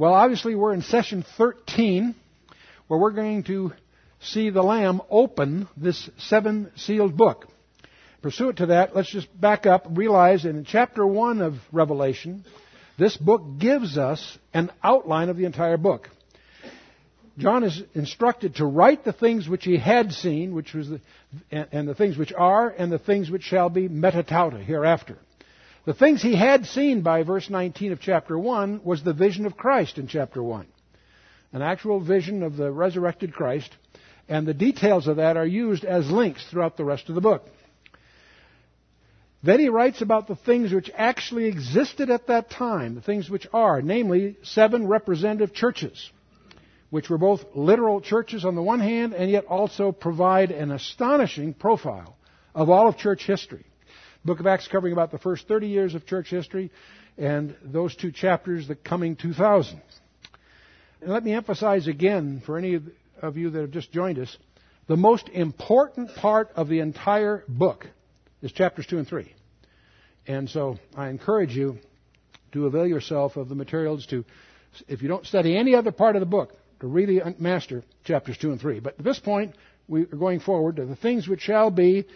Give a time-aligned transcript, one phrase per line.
[0.00, 2.14] Well, obviously, we're in session 13,
[2.88, 3.74] where we're going to
[4.18, 7.46] see the Lamb open this seven sealed book.
[8.22, 12.46] Pursuant to that, let's just back up and realize in chapter 1 of Revelation,
[12.98, 16.08] this book gives us an outline of the entire book.
[17.36, 21.02] John is instructed to write the things which he had seen, which was the,
[21.50, 25.18] and, and the things which are, and the things which shall be metatauta hereafter.
[25.84, 29.56] The things he had seen by verse 19 of chapter 1 was the vision of
[29.56, 30.66] Christ in chapter 1.
[31.52, 33.70] An actual vision of the resurrected Christ,
[34.28, 37.46] and the details of that are used as links throughout the rest of the book.
[39.42, 43.46] Then he writes about the things which actually existed at that time, the things which
[43.54, 46.10] are, namely, seven representative churches
[46.90, 51.54] which were both literal churches on the one hand and yet also provide an astonishing
[51.54, 52.16] profile
[52.54, 53.64] of all of church history.
[54.24, 56.70] Book of Acts covering about the first 30 years of church history
[57.16, 59.80] and those two chapters, the coming 2000.
[61.00, 62.78] And let me emphasize again for any
[63.22, 64.36] of you that have just joined us,
[64.86, 67.86] the most important part of the entire book
[68.42, 69.34] is chapters 2 and 3.
[70.26, 71.78] And so I encourage you
[72.52, 74.24] to avail yourself of the materials to,
[74.88, 78.52] if you don't study any other part of the book, to really master chapters 2
[78.52, 78.80] and 3.
[78.80, 79.54] But at this point,
[79.86, 82.06] we are going forward to the things which shall be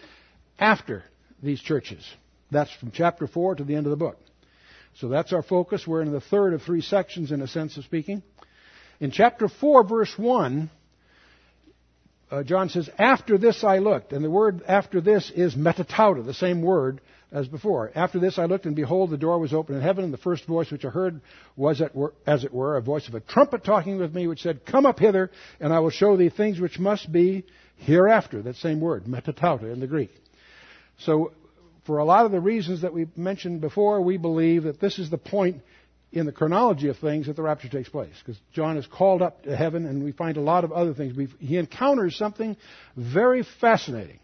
[0.59, 1.03] after
[1.41, 2.05] these churches.
[2.51, 4.17] That's from chapter 4 to the end of the book.
[4.95, 5.85] So that's our focus.
[5.85, 8.23] We're in the third of three sections, in a sense of speaking.
[8.99, 10.69] In chapter 4, verse 1,
[12.31, 14.13] uh, John says, After this I looked.
[14.13, 17.91] And the word after this is metatauta, the same word as before.
[17.93, 20.45] After this I looked, and behold, the door was open in heaven, and the first
[20.45, 21.19] voice which I heard
[21.57, 21.81] was,
[22.25, 24.99] as it were, a voice of a trumpet talking with me, which said, Come up
[24.99, 27.45] hither, and I will show thee things which must be
[27.77, 28.41] hereafter.
[28.41, 30.11] That same word, metatauta in the Greek.
[30.99, 31.33] So,
[31.85, 35.09] for a lot of the reasons that we mentioned before, we believe that this is
[35.09, 35.61] the point
[36.11, 38.13] in the chronology of things that the rapture takes place.
[38.19, 41.15] Because John is called up to heaven, and we find a lot of other things.
[41.39, 42.57] he encounters something
[42.95, 44.19] very fascinating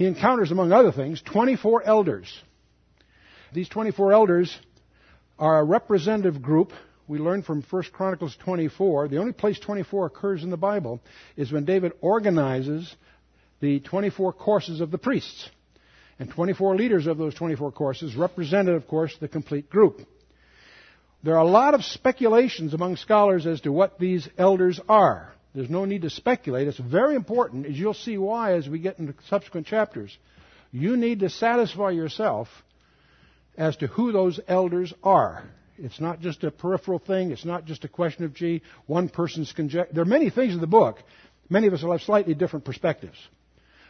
[0.00, 2.42] he encounters, among other things, 24 elders.
[3.52, 4.58] These 24 elders
[5.38, 6.72] are a representative group.
[7.06, 9.08] We learn from 1 Chronicles 24.
[9.08, 11.02] The only place 24 occurs in the Bible
[11.36, 12.96] is when David organizes
[13.60, 15.50] the 24 courses of the priests.
[16.20, 20.02] And 24 leaders of those 24 courses represented, of course, the complete group.
[21.22, 25.32] There are a lot of speculations among scholars as to what these elders are.
[25.54, 26.68] There's no need to speculate.
[26.68, 30.16] It's very important, as you'll see why as we get into subsequent chapters.
[30.72, 32.48] You need to satisfy yourself
[33.56, 35.44] as to who those elders are.
[35.78, 37.30] It's not just a peripheral thing.
[37.30, 39.92] It's not just a question of, gee, one person's conjecture.
[39.94, 40.98] There are many things in the book.
[41.48, 43.16] Many of us will have slightly different perspectives.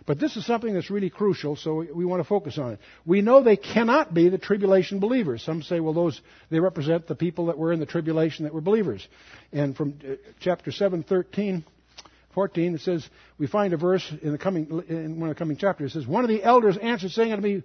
[0.07, 2.81] But this is something that's really crucial, so we want to focus on it.
[3.05, 5.43] We know they cannot be the tribulation believers.
[5.43, 8.61] Some say, well, those they represent the people that were in the tribulation that were
[8.61, 9.07] believers.
[9.53, 11.65] And from uh, chapter 7, 13,
[12.35, 15.57] 14, it says, we find a verse in the coming in one of the coming
[15.57, 15.93] chapters.
[15.93, 17.63] It says, One of the elders answered, saying unto me,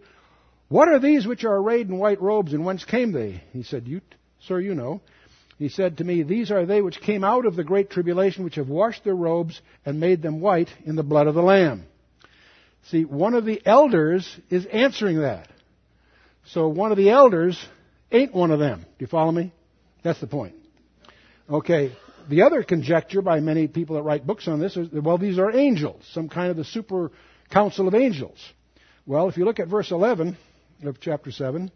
[0.69, 3.43] What are these which are arrayed in white robes, and whence came they?
[3.51, 4.01] He said, You,
[4.39, 5.01] sir, you know.
[5.57, 8.55] He said to me, These are they which came out of the great tribulation, which
[8.55, 11.85] have washed their robes and made them white in the blood of the Lamb.
[12.89, 15.47] See, one of the elders is answering that.
[16.47, 17.59] So one of the elders
[18.11, 18.81] ain't one of them.
[18.81, 19.51] Do you follow me?
[20.03, 20.55] That's the point.
[21.49, 21.91] Okay.
[22.29, 25.51] The other conjecture by many people that write books on this is, well, these are
[25.51, 27.11] angels, some kind of the super
[27.51, 28.37] council of angels.
[29.05, 30.37] Well, if you look at verse 11
[30.83, 31.71] of chapter 7,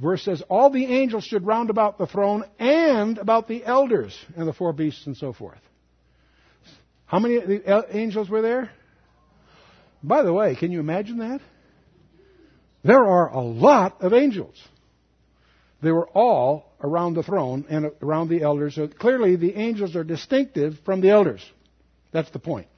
[0.00, 4.46] verse says, All the angels stood round about the throne and about the elders and
[4.46, 5.60] the four beasts and so forth.
[7.06, 7.60] How many
[7.90, 8.70] angels were there?
[10.02, 11.40] By the way, can you imagine that?
[12.84, 14.60] There are a lot of angels.
[15.82, 18.74] They were all around the throne and around the elders.
[18.74, 21.44] So clearly, the angels are distinctive from the elders.
[22.12, 22.68] That's the point.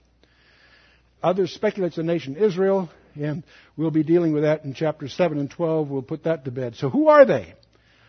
[1.23, 3.45] Others speculate the nation Israel, and
[3.77, 5.89] we'll be dealing with that in chapters 7 and 12.
[5.89, 6.77] We'll put that to bed.
[6.77, 7.55] So, who are they?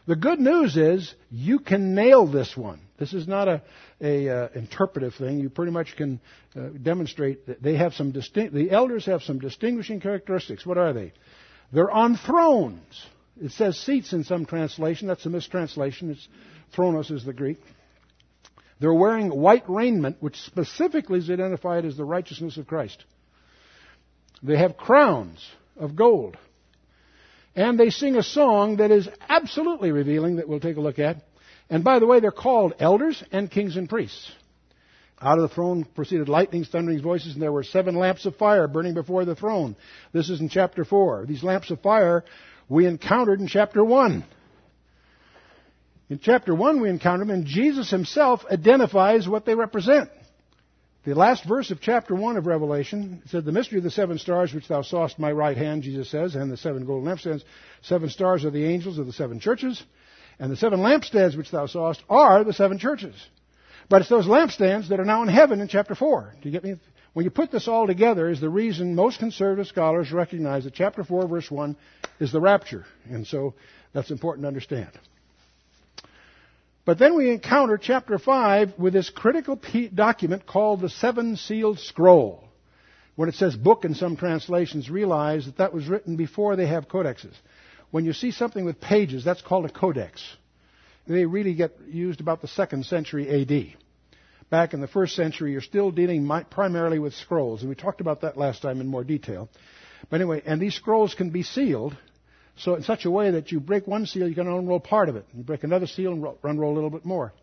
[0.08, 2.80] The good news is you can nail this one.
[2.98, 3.62] This is not a,
[4.00, 5.40] a uh, interpretive thing.
[5.40, 6.22] You pretty much can
[6.56, 8.54] uh, demonstrate that they have some distinct.
[8.54, 10.66] The elders have some distinguishing characteristics.
[10.66, 11.12] What are they?
[11.74, 13.06] They're on thrones.
[13.42, 15.08] It says seats in some translation.
[15.08, 16.12] That's a mistranslation.
[16.12, 16.28] It's
[16.76, 17.58] thronos is the Greek.
[18.80, 23.04] They're wearing white raiment, which specifically is identified as the righteousness of Christ.
[24.44, 25.44] They have crowns
[25.78, 26.38] of gold.
[27.56, 31.18] And they sing a song that is absolutely revealing that we'll take a look at.
[31.70, 34.32] And by the way, they're called elders and kings and priests.
[35.22, 38.68] Out of the throne proceeded lightnings, thunderings, voices, and there were seven lamps of fire
[38.68, 39.76] burning before the throne.
[40.12, 41.26] This is in chapter 4.
[41.26, 42.26] These lamps of fire
[42.68, 44.26] we encountered in chapter 1.
[46.10, 50.10] In chapter 1, we encounter them, and Jesus himself identifies what they represent.
[51.06, 54.56] The last verse of chapter 1 of Revelation said, The mystery of the seven stars
[54.56, 57.44] which thou sawest my right hand, Jesus says, and the seven golden lampstands.
[57.84, 59.84] Seven stars are the angels of the seven churches,
[60.40, 63.14] and the seven lampstands which thou sawest are the seven churches.
[63.88, 66.38] But it's those lampstands that are now in heaven in chapter 4.
[66.42, 66.80] Do you get me?
[67.14, 71.04] When you put this all together is the reason most conservative scholars recognize that chapter
[71.04, 71.78] 4 verse 1
[72.20, 72.84] is the rapture.
[73.08, 73.54] And so
[73.94, 74.90] that's important to understand.
[76.86, 79.60] But then we encounter chapter 5 with this critical
[79.94, 82.48] document called the Seven Sealed Scroll.
[83.16, 86.88] When it says book in some translations, realize that that was written before they have
[86.88, 87.34] codexes.
[87.90, 90.22] When you see something with pages, that's called a codex.
[91.08, 93.78] They really get used about the second century AD.
[94.52, 98.22] Back in the first century, you're still dealing primarily with scrolls, and we talked about
[98.22, 99.50] that last time in more detail.
[100.10, 101.98] But anyway, and these scrolls can be sealed,
[102.58, 105.16] so in such a way that you break one seal, you can unroll part of
[105.16, 105.26] it.
[105.34, 107.34] You break another seal and unroll a little bit more.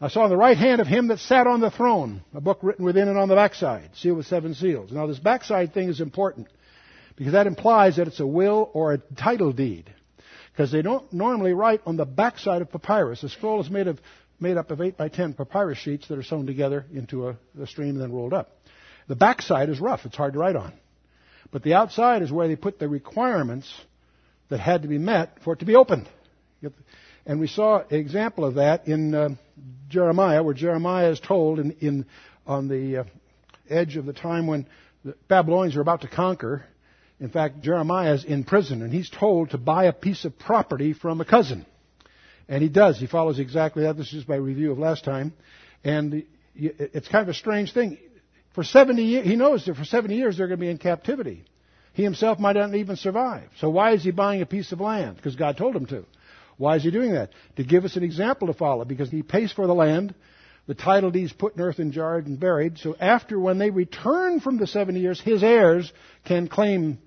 [0.00, 2.58] I saw on the right hand of him that sat on the throne a book
[2.62, 4.92] written within and on the backside, sealed with seven seals.
[4.92, 6.48] Now this backside thing is important
[7.16, 9.92] because that implies that it's a will or a title deed.
[10.52, 13.22] Because they don't normally write on the backside of papyrus.
[13.22, 13.98] A scroll is made of
[14.40, 17.66] made up of 8 by 10 papyrus sheets that are sewn together into a, a
[17.66, 18.58] stream and then rolled up.
[19.08, 20.04] The backside is rough.
[20.04, 20.72] It's hard to write on.
[21.50, 23.72] But the outside is where they put the requirements
[24.48, 26.08] that had to be met for it to be opened.
[27.26, 29.30] And we saw an example of that in uh,
[29.88, 32.06] Jeremiah, where Jeremiah is told in, in
[32.46, 33.04] on the uh,
[33.68, 34.66] edge of the time when
[35.04, 36.64] the Babylonians are about to conquer.
[37.20, 40.92] In fact, Jeremiah is in prison, and he's told to buy a piece of property
[40.92, 41.64] from a cousin.
[42.48, 42.98] And he does.
[42.98, 43.96] He follows exactly that.
[43.96, 45.32] This is by review of last time.
[45.82, 46.24] And
[46.54, 47.98] it's kind of a strange thing.
[48.54, 51.44] For 70 years, he knows that for 70 years they're going to be in captivity.
[51.94, 53.48] He himself might not even survive.
[53.60, 55.16] So why is he buying a piece of land?
[55.16, 56.04] Because God told him to.
[56.56, 57.30] Why is he doing that?
[57.56, 58.84] To give us an example to follow.
[58.84, 60.12] Because he pays for the land.
[60.66, 62.78] The title deeds put in earth and jarred and buried.
[62.78, 65.92] So after, when they return from the 70 years, his heirs
[66.24, 66.98] can claim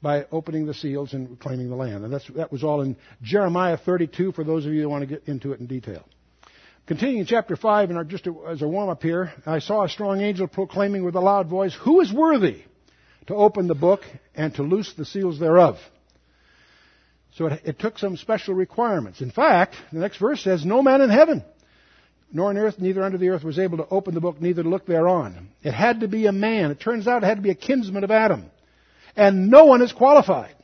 [0.00, 2.04] by opening the seals and claiming the land.
[2.04, 5.26] And that was all in Jeremiah 32 for those of you who want to get
[5.26, 6.04] into it in detail.
[6.86, 10.46] Continuing chapter 5, and just as a warm up here, I saw a strong angel
[10.46, 12.62] proclaiming with a loud voice, Who is worthy
[13.26, 14.02] to open the book
[14.34, 15.78] and to loose the seals thereof?
[17.32, 19.20] So it, it took some special requirements.
[19.20, 21.44] In fact, the next verse says, No man in heaven,
[22.32, 24.68] nor in earth, neither under the earth was able to open the book, neither to
[24.68, 25.50] look thereon.
[25.62, 26.70] It had to be a man.
[26.70, 28.50] It turns out it had to be a kinsman of Adam
[29.16, 30.54] and no one is qualified.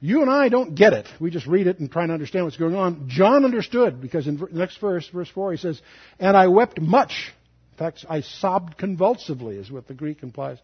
[0.00, 1.06] You and I don't get it.
[1.18, 3.08] We just read it and try to understand what's going on.
[3.08, 5.80] John understood because in the next verse, verse 4, he says,
[6.18, 7.32] And I wept much.
[7.72, 10.58] In fact, I sobbed convulsively, is what the Greek implies.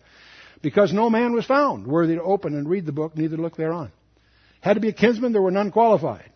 [0.62, 3.90] Because no man was found worthy to open and read the book, neither look thereon.
[4.60, 6.30] Had to be a kinsman, there were none qualified.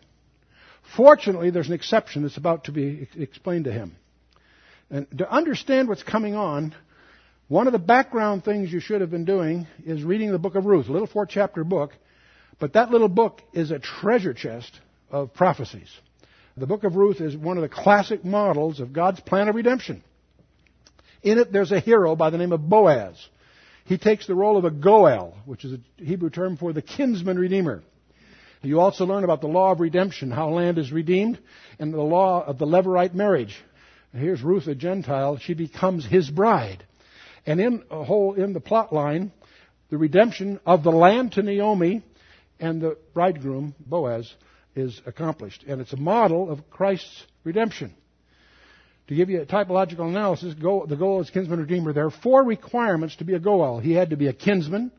[0.95, 3.95] Fortunately, there's an exception that's about to be explained to him.
[4.89, 6.75] And to understand what's coming on,
[7.47, 10.65] one of the background things you should have been doing is reading the book of
[10.65, 11.91] Ruth, a little four chapter book,
[12.59, 14.79] but that little book is a treasure chest
[15.09, 15.89] of prophecies.
[16.57, 20.03] The book of Ruth is one of the classic models of God's plan of redemption.
[21.21, 23.15] In it, there's a hero by the name of Boaz.
[23.87, 27.39] He takes the role of a Goel, which is a Hebrew term for the kinsman
[27.39, 27.83] redeemer.
[28.61, 31.39] You also learn about the law of redemption, how land is redeemed,
[31.79, 33.57] and the law of the Levirate marriage.
[34.13, 35.37] Here's Ruth, a Gentile.
[35.37, 36.85] She becomes his bride.
[37.45, 39.31] And in a whole in the plot line,
[39.89, 42.03] the redemption of the land to Naomi
[42.59, 44.33] and the bridegroom Boaz
[44.75, 47.95] is accomplished, and it's a model of Christ's redemption.
[49.07, 51.93] To give you a typological analysis, go, the goel is kinsman redeemer.
[51.93, 53.79] There are four requirements to be a goel.
[53.79, 54.91] He had to be a kinsman.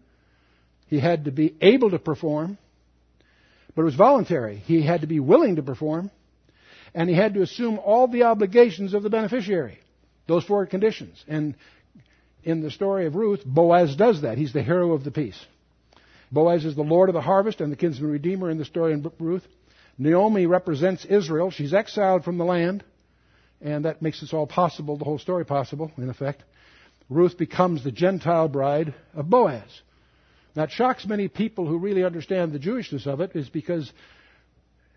[0.87, 2.57] He had to be able to perform,
[3.75, 4.57] but it was voluntary.
[4.57, 6.11] He had to be willing to perform,
[6.95, 9.79] and he had to assume all the obligations of the beneficiary.
[10.27, 11.23] Those four conditions.
[11.29, 11.55] And
[12.43, 14.39] in the story of Ruth, Boaz does that.
[14.39, 15.39] He's the hero of the piece.
[16.33, 19.11] Boaz is the Lord of the harvest and the kinsman redeemer in the story in
[19.19, 19.47] Ruth.
[19.99, 21.51] Naomi represents Israel.
[21.51, 22.85] She's exiled from the land,
[23.61, 26.43] and that makes this all possible, the whole story possible, in effect.
[27.09, 29.83] Ruth becomes the Gentile bride of Boaz.
[30.55, 33.91] That shocks many people who really understand the Jewishness of it, is because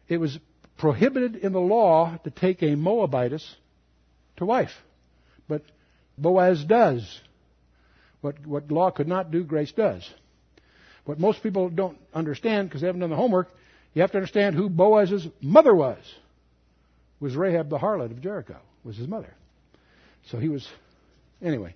[0.07, 0.37] it was
[0.77, 3.55] prohibited in the law to take a Moabitess
[4.37, 4.71] to wife.
[5.47, 5.63] But
[6.17, 7.19] Boaz does.
[8.21, 10.07] What, what law could not do, grace does.
[11.05, 13.49] What most people don't understand because they haven't done the homework,
[13.93, 15.97] you have to understand who Boaz's mother was.
[17.21, 18.57] Was Rahab the harlot of Jericho?
[18.83, 19.33] Was his mother.
[20.27, 20.67] So he was,
[21.41, 21.75] anyway.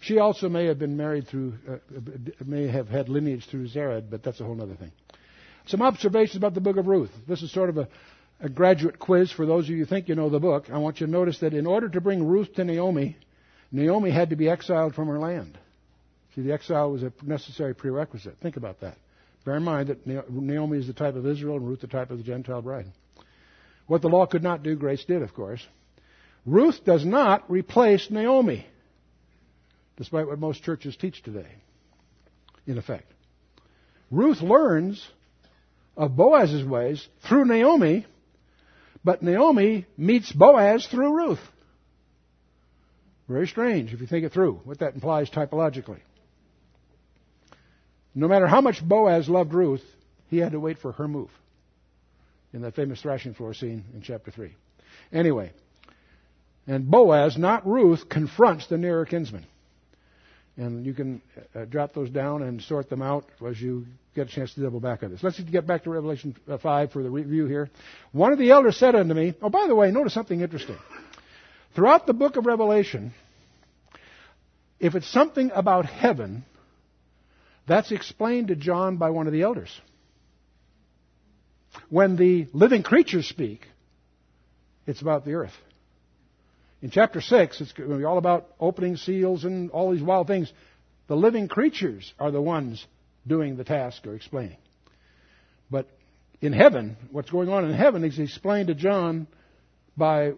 [0.00, 1.76] She also may have been married through, uh,
[2.44, 4.92] may have had lineage through Zered, but that's a whole other thing.
[5.66, 7.10] Some observations about the book of Ruth.
[7.26, 7.88] This is sort of a
[8.40, 10.66] a graduate quiz for those of you who think you know the book.
[10.70, 13.16] I want you to notice that in order to bring Ruth to Naomi,
[13.72, 15.58] Naomi had to be exiled from her land.
[16.34, 18.36] See, the exile was a necessary prerequisite.
[18.42, 18.96] Think about that.
[19.44, 22.18] Bear in mind that Naomi is the type of Israel and Ruth the type of
[22.18, 22.86] the Gentile bride.
[23.86, 25.64] What the law could not do, grace did, of course.
[26.46, 28.66] Ruth does not replace Naomi,
[29.96, 31.48] despite what most churches teach today,
[32.66, 33.10] in effect.
[34.10, 35.06] Ruth learns
[35.96, 38.06] of Boaz's ways through Naomi,
[39.04, 41.40] but Naomi meets Boaz through Ruth.
[43.28, 46.00] Very strange if you think it through, what that implies typologically.
[48.14, 49.82] No matter how much Boaz loved Ruth,
[50.28, 51.30] he had to wait for her move
[52.54, 54.54] in that famous thrashing floor scene in chapter 3.
[55.12, 55.52] Anyway,
[56.66, 59.44] and Boaz, not Ruth, confronts the nearer kinsman.
[60.56, 61.20] And you can
[61.54, 64.78] uh, jot those down and sort them out as you get a chance to double
[64.78, 65.20] back on this.
[65.22, 67.68] Let's get back to Revelation uh, 5 for the review here.
[68.12, 70.78] One of the elders said unto me, Oh, by the way, notice something interesting.
[71.74, 73.12] Throughout the book of Revelation,
[74.78, 76.44] if it's something about heaven,
[77.66, 79.80] that's explained to John by one of the elders.
[81.88, 83.66] When the living creatures speak,
[84.86, 85.54] it's about the earth.
[86.82, 90.26] In chapter 6, it's going to be all about opening seals and all these wild
[90.26, 90.52] things.
[91.06, 92.86] The living creatures are the ones
[93.26, 94.58] doing the task or explaining.
[95.70, 95.88] But
[96.40, 99.26] in heaven, what's going on in heaven is explained to John
[99.96, 100.32] by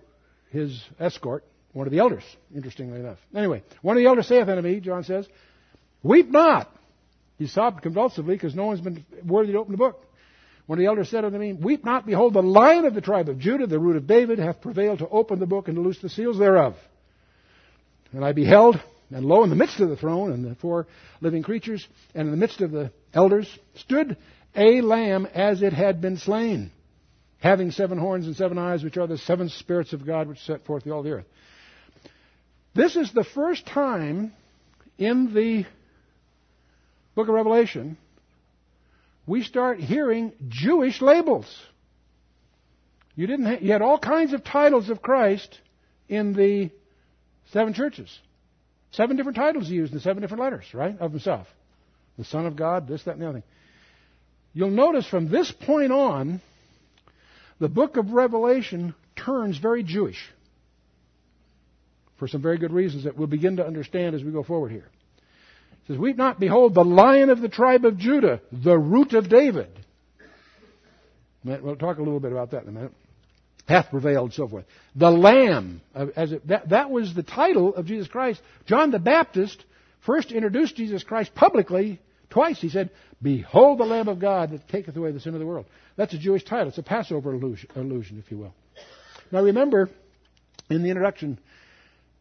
[0.51, 2.23] his escort, one of the elders,
[2.55, 3.19] interestingly enough.
[3.35, 5.27] Anyway, one of the elders saith unto me, John says,
[6.03, 6.73] Weep not.
[7.39, 10.06] He sobbed convulsively because no one's been worthy to open the book.
[10.69, 13.39] Of the elders said unto me, Weep not, behold, the lion of the tribe of
[13.39, 16.09] Judah, the root of David, hath prevailed to open the book and to loose the
[16.09, 16.75] seals thereof.
[18.13, 18.81] And I beheld,
[19.11, 20.89] and lo, in the midst of the throne and the four
[21.21, 24.17] living creatures, and in the midst of the elders, stood
[24.57, 26.73] a lamb as it had been slain,
[27.39, 30.65] having seven horns and seven eyes, which are the seven spirits of God which set
[30.65, 31.27] forth the all the earth.
[32.75, 34.33] This is the first time
[34.99, 35.65] in the
[37.15, 37.97] book of Revelation
[39.27, 41.47] we start hearing Jewish labels.
[43.17, 45.61] You didn't ha- you had all kinds of titles of Christ
[46.09, 46.71] in the
[47.53, 48.17] seven churches.
[48.93, 51.49] Seven different titles he used in seven different letters, right, of himself.
[52.17, 53.49] The Son of God, this, that, and the other thing.
[54.55, 56.41] You'll notice from this point on,
[57.59, 60.23] the book of Revelation turns very Jewish.
[62.19, 64.89] For some very good reasons that we'll begin to understand as we go forward here
[65.87, 69.71] says, Weep not, behold, the lion of the tribe of Judah, the root of David.
[71.45, 72.93] We'll talk a little bit about that in a minute.
[73.69, 74.65] Hath prevailed, so forth.
[74.95, 78.41] The Lamb, as it, that, that was the title of Jesus Christ.
[78.67, 79.65] John the Baptist
[80.05, 82.01] first introduced Jesus Christ publicly
[82.31, 82.61] twice.
[82.61, 82.91] He said,
[83.21, 85.67] Behold the Lamb of God that taketh away the sin of the world.
[85.97, 86.69] That's a Jewish title.
[86.69, 88.55] It's a Passover allusion, allusion if you will.
[89.33, 89.91] Now remember,
[90.71, 91.39] in the introduction,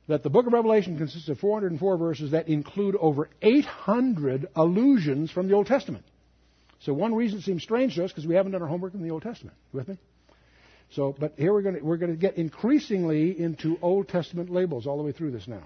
[0.08, 5.48] that the book of Revelation consists of 404 verses that include over 800 allusions from
[5.48, 6.06] the Old Testament.
[6.80, 9.02] So one reason it seems strange to us because we haven't done our homework in
[9.02, 9.58] the Old Testament.
[9.74, 9.98] You with me?
[10.92, 14.86] So, but here we're going to, we're going to get increasingly into Old Testament labels
[14.86, 15.64] all the way through this now.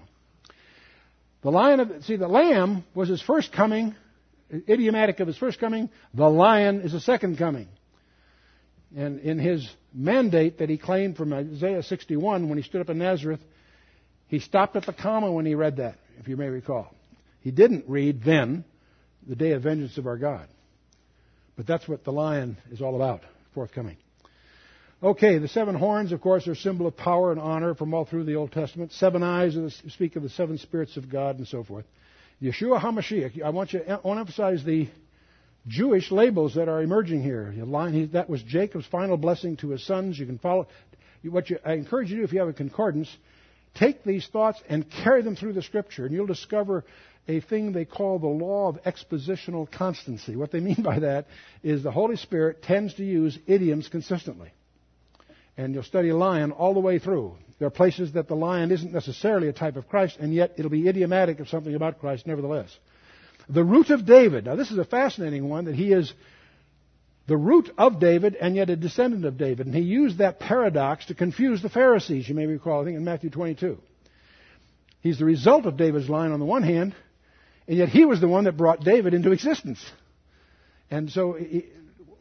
[1.42, 3.94] The lion of, see, the lamb was his first coming,
[4.50, 5.90] idiomatic of his first coming.
[6.14, 7.68] The lion is a second coming.
[8.96, 12.98] And in his mandate that he claimed from Isaiah 61 when he stood up in
[12.98, 13.40] Nazareth,
[14.30, 16.94] he stopped at the comma when he read that, if you may recall.
[17.40, 18.64] He didn't read then
[19.26, 20.46] the day of vengeance of our God.
[21.56, 23.22] But that's what the lion is all about,
[23.54, 23.96] forthcoming.
[25.02, 28.04] Okay, the seven horns, of course, are a symbol of power and honor from all
[28.04, 28.92] through the Old Testament.
[28.92, 29.56] Seven eyes
[29.88, 31.84] speak of the seven spirits of God and so forth.
[32.40, 34.88] Yeshua HaMashiach, I want, you, to emphasize the
[35.66, 37.52] Jewish labels that are emerging here.
[38.12, 40.18] That was Jacob's final blessing to his sons.
[40.18, 40.68] You can follow.
[41.24, 43.14] What you, I encourage you to do if you have a concordance,
[43.74, 46.84] Take these thoughts and carry them through the Scripture, and you'll discover
[47.28, 50.36] a thing they call the law of expositional constancy.
[50.36, 51.26] What they mean by that
[51.62, 54.50] is the Holy Spirit tends to use idioms consistently.
[55.56, 57.36] And you'll study lion all the way through.
[57.58, 60.70] There are places that the lion isn't necessarily a type of Christ, and yet it'll
[60.70, 62.74] be idiomatic of something about Christ nevertheless.
[63.48, 64.46] The root of David.
[64.46, 66.12] Now, this is a fascinating one that he is
[67.26, 69.66] the root of David and yet a descendant of David.
[69.66, 73.04] And he used that paradox to confuse the Pharisees, you may recall, I think in
[73.04, 73.78] Matthew 22.
[75.00, 76.94] He's the result of David's line on the one hand,
[77.66, 79.84] and yet he was the one that brought David into existence.
[80.90, 81.66] And so he,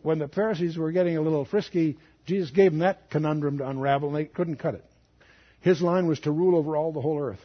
[0.01, 4.09] when the Pharisees were getting a little frisky, Jesus gave them that conundrum to unravel,
[4.09, 4.85] and they couldn't cut it.
[5.61, 7.39] His line was to rule over all the whole earth.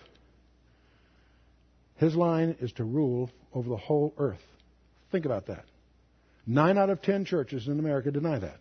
[1.96, 4.42] His line is to rule over the whole earth.
[5.10, 5.64] Think about that.
[6.46, 8.58] Nine out of ten churches in America deny that.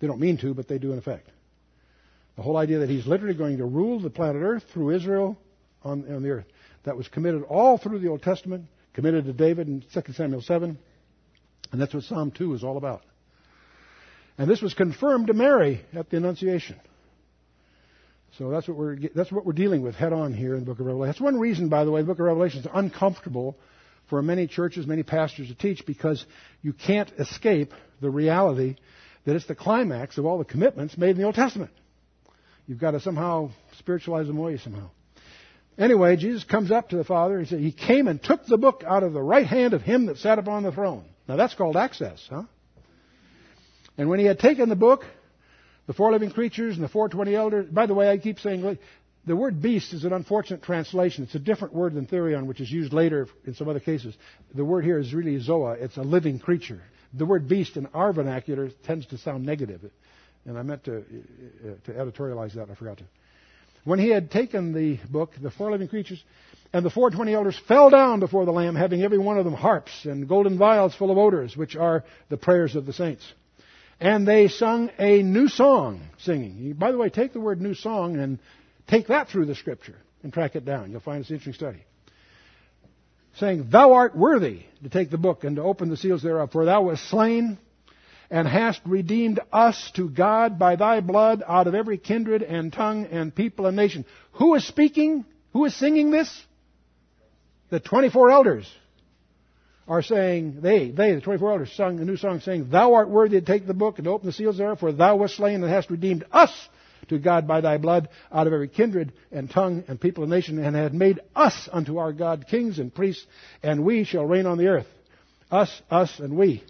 [0.00, 1.30] They don't mean to, but they do in effect.
[2.36, 5.38] The whole idea that he's literally going to rule the planet Earth through Israel
[5.82, 6.46] on, on the earth.
[6.84, 10.78] That was committed all through the Old Testament, committed to David in 2 Samuel 7,
[11.72, 13.02] and that's what Psalm 2 is all about.
[14.36, 16.78] And this was confirmed to Mary at the Annunciation.
[18.38, 20.80] So that's what we're that's what we're dealing with head on here in the Book
[20.80, 21.10] of Revelation.
[21.10, 23.56] That's one reason, by the way, the Book of Revelation is uncomfortable
[24.14, 26.24] for many churches, many pastors to teach because
[26.62, 28.76] you can't escape the reality
[29.24, 31.72] that it's the climax of all the commitments made in the Old Testament.
[32.68, 34.90] You've got to somehow spiritualize them away somehow.
[35.76, 37.40] Anyway, Jesus comes up to the Father.
[37.40, 40.06] He said, He came and took the book out of the right hand of him
[40.06, 41.04] that sat upon the throne.
[41.26, 42.44] Now that's called access, huh?
[43.98, 45.04] And when he had taken the book,
[45.88, 48.78] the four living creatures and the four twenty elders, by the way, I keep saying
[49.26, 51.24] the word beast is an unfortunate translation.
[51.24, 54.14] It's a different word than therion, which is used later in some other cases.
[54.54, 55.80] The word here is really zoa.
[55.80, 56.82] It's a living creature.
[57.14, 59.80] The word beast in our vernacular tends to sound negative.
[60.44, 63.04] And I meant to, uh, to editorialize that, I forgot to.
[63.84, 66.22] When he had taken the book, the four living creatures,
[66.72, 69.54] and the four twenty elders fell down before the Lamb, having every one of them
[69.54, 73.24] harps and golden vials full of odors, which are the prayers of the saints.
[74.00, 76.72] And they sung a new song, singing.
[76.72, 78.38] By the way, take the word new song and
[78.88, 80.90] take that through the scripture and track it down.
[80.90, 81.84] You'll find it's an interesting study.
[83.38, 86.64] Saying, Thou art worthy to take the book and to open the seals thereof, for
[86.64, 87.58] thou wast slain
[88.30, 93.06] and hast redeemed us to God by thy blood out of every kindred and tongue
[93.06, 94.04] and people and nation.
[94.32, 95.24] Who is speaking?
[95.52, 96.42] Who is singing this?
[97.70, 98.72] The 24 elders
[99.86, 103.40] are saying, they, they, the 24 elders, sung a new song saying, Thou art worthy
[103.40, 105.70] to take the book and to open the seals thereof, for thou wast slain and
[105.70, 106.50] hast redeemed us
[107.08, 110.58] to God by thy blood out of every kindred and tongue and people and nation,
[110.62, 113.26] and had made us unto our God kings and priests,
[113.62, 114.86] and we shall reign on the earth.
[115.50, 116.64] Us, us, and we.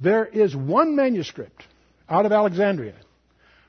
[0.00, 1.62] There is one manuscript
[2.08, 2.94] out of Alexandria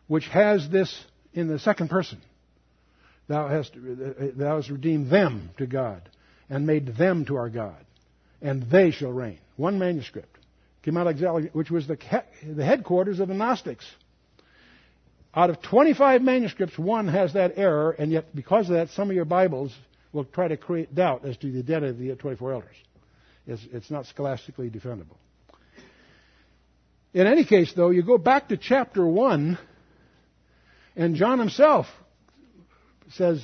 [0.08, 2.22] which has this in the second person.
[3.28, 6.08] Thou hast, thou hast redeemed them to God
[6.50, 7.84] and made them to our God,
[8.42, 9.40] and they shall reign.
[9.56, 10.38] One manuscript
[10.84, 11.98] came out of Alexandria, which was the,
[12.48, 13.86] the headquarters of the Gnostics.
[15.36, 19.16] Out of 25 manuscripts, one has that error, and yet because of that, some of
[19.16, 19.76] your Bibles
[20.14, 22.76] will try to create doubt as to the identity of the 24 elders.
[23.46, 25.18] It's, it's not scholastically defendable.
[27.14, 29.60] In any case, though, you go back to chapter 1,
[30.96, 31.88] and John himself
[33.12, 33.44] says,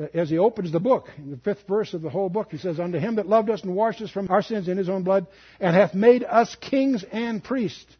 [0.00, 2.58] uh, as he opens the book, in the fifth verse of the whole book, he
[2.58, 5.02] says, Unto him that loved us and washed us from our sins in his own
[5.02, 5.26] blood,
[5.58, 7.96] and hath made us kings and priests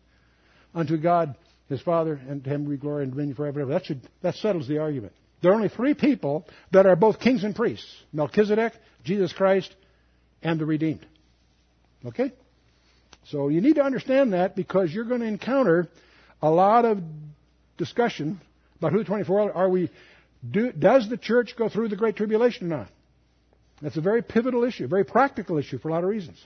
[0.75, 1.35] unto God
[1.73, 3.79] his Father, and to him we glory and dominion forever and ever.
[3.79, 5.13] That, should, that settles the argument.
[5.43, 8.73] There are only three people that are both kings and priests Melchizedek,
[9.05, 9.75] Jesus Christ,
[10.43, 11.05] and the redeemed.
[12.07, 12.33] Okay?
[13.27, 15.89] So you need to understand that because you're going to encounter
[16.41, 17.01] a lot of
[17.77, 18.41] discussion
[18.79, 19.69] about who the 24 are.
[19.69, 19.91] We
[20.49, 22.89] do, does the church go through the Great Tribulation or not?
[23.81, 26.41] That's a very pivotal issue, a very practical issue for a lot of reasons.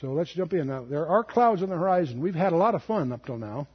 [0.00, 0.66] So let's jump in.
[0.66, 2.20] Now, there are clouds on the horizon.
[2.20, 3.66] We've had a lot of fun up till now.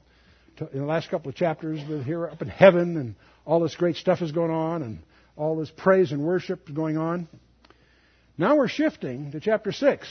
[0.72, 3.96] In the last couple of chapters, we're here up in heaven, and all this great
[3.96, 5.00] stuff is going on, and
[5.36, 7.28] all this praise and worship is going on.
[8.38, 10.08] Now we're shifting to chapter 6.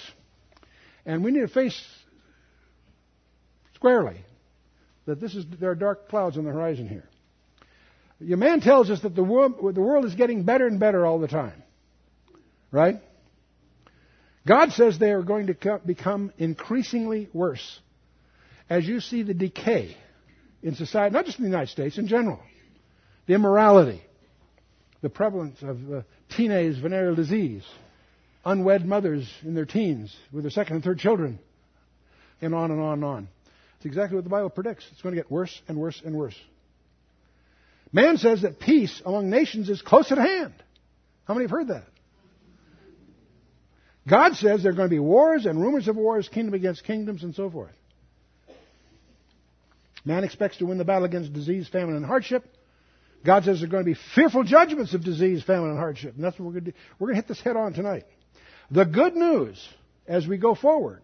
[1.07, 1.81] And we need to face
[3.75, 4.17] squarely
[5.07, 7.09] that this is, there are dark clouds on the horizon here.
[8.19, 11.19] Your man tells us that the world, the world is getting better and better all
[11.19, 11.63] the time.
[12.71, 13.01] Right?
[14.47, 17.81] God says they are going to become increasingly worse
[18.69, 19.97] as you see the decay
[20.63, 22.41] in society, not just in the United States, in general.
[23.27, 24.03] The immorality,
[25.03, 27.65] the prevalence of uh, teenage venereal disease,
[28.45, 31.39] unwed mothers in their teens with their second and third children,
[32.41, 33.29] and on and on and on.
[33.77, 34.87] It's exactly what the Bible predicts.
[34.93, 36.37] It's going to get worse and worse and worse.
[37.93, 40.55] Man says that peace among nations is close at hand.
[41.25, 41.85] How many have heard that?
[44.09, 47.23] God says there are going to be wars and rumors of wars, kingdom against kingdoms,
[47.23, 47.75] and so forth.
[50.05, 52.45] Man expects to win the battle against disease, famine, and hardship.
[53.25, 56.15] God says there are going to be fearful judgments of disease, famine, and hardship.
[56.15, 56.77] And that's what we're going to do.
[56.99, 58.05] We're going to hit this head on tonight.
[58.71, 59.69] The good news
[60.07, 61.03] as we go forward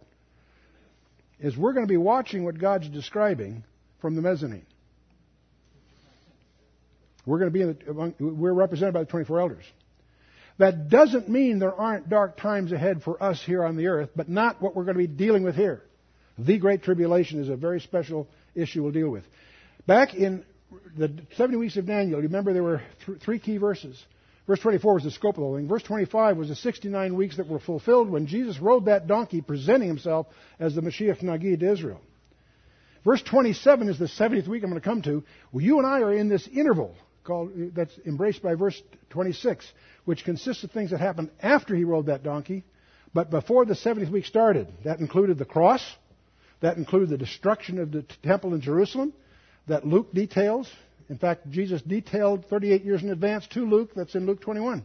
[1.38, 3.64] is we're going to be watching what God's describing
[4.00, 4.66] from the mezzanine.
[7.26, 9.64] We're going to be the, among, we're represented by the 24 elders.
[10.58, 14.28] That doesn't mean there aren't dark times ahead for us here on the earth, but
[14.28, 15.82] not what we're going to be dealing with here.
[16.38, 19.24] The Great Tribulation is a very special issue we'll deal with.
[19.86, 20.44] Back in
[20.96, 24.02] the 70 weeks of Daniel, remember there were th- three key verses.
[24.46, 25.68] Verse 24 was the scope of the thing.
[25.68, 29.88] Verse 25 was the 69 weeks that were fulfilled when Jesus rode that donkey presenting
[29.88, 30.26] himself
[30.58, 32.00] as the Mashiach Nagid to Israel.
[33.04, 35.22] Verse 27 is the 70th week I'm going to come to.
[35.52, 36.94] Well, you and I are in this interval
[37.26, 39.66] called, that's embraced by verse 26,
[40.04, 42.64] which consists of things that happened after he rode that donkey,
[43.12, 44.68] but before the 70th week started.
[44.84, 45.82] That included the cross.
[46.60, 49.12] That included the destruction of the temple in Jerusalem
[49.66, 50.70] that Luke details.
[51.08, 53.90] In fact, Jesus detailed 38 years in advance to Luke.
[53.94, 54.84] That's in Luke 21.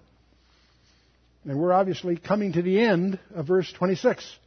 [1.46, 4.38] And we're obviously coming to the end of verse 26.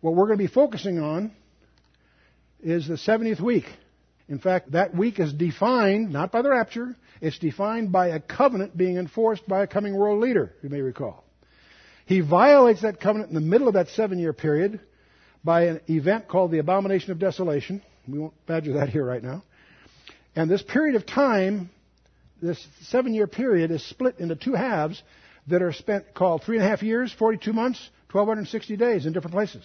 [0.00, 1.32] What we're going to be focusing on
[2.62, 3.66] is the 70th week.
[4.28, 8.76] In fact, that week is defined not by the rapture, it's defined by a covenant
[8.76, 11.24] being enforced by a coming world leader, you may recall.
[12.06, 14.80] He violates that covenant in the middle of that seven year period
[15.44, 17.82] by an event called the Abomination of Desolation.
[18.08, 19.42] We won't badger that here right now.
[20.34, 21.70] And this period of time,
[22.42, 25.02] this seven year period, is split into two halves
[25.48, 27.78] that are spent called three and a half years, 42 months,
[28.10, 29.64] 1260 days in different places.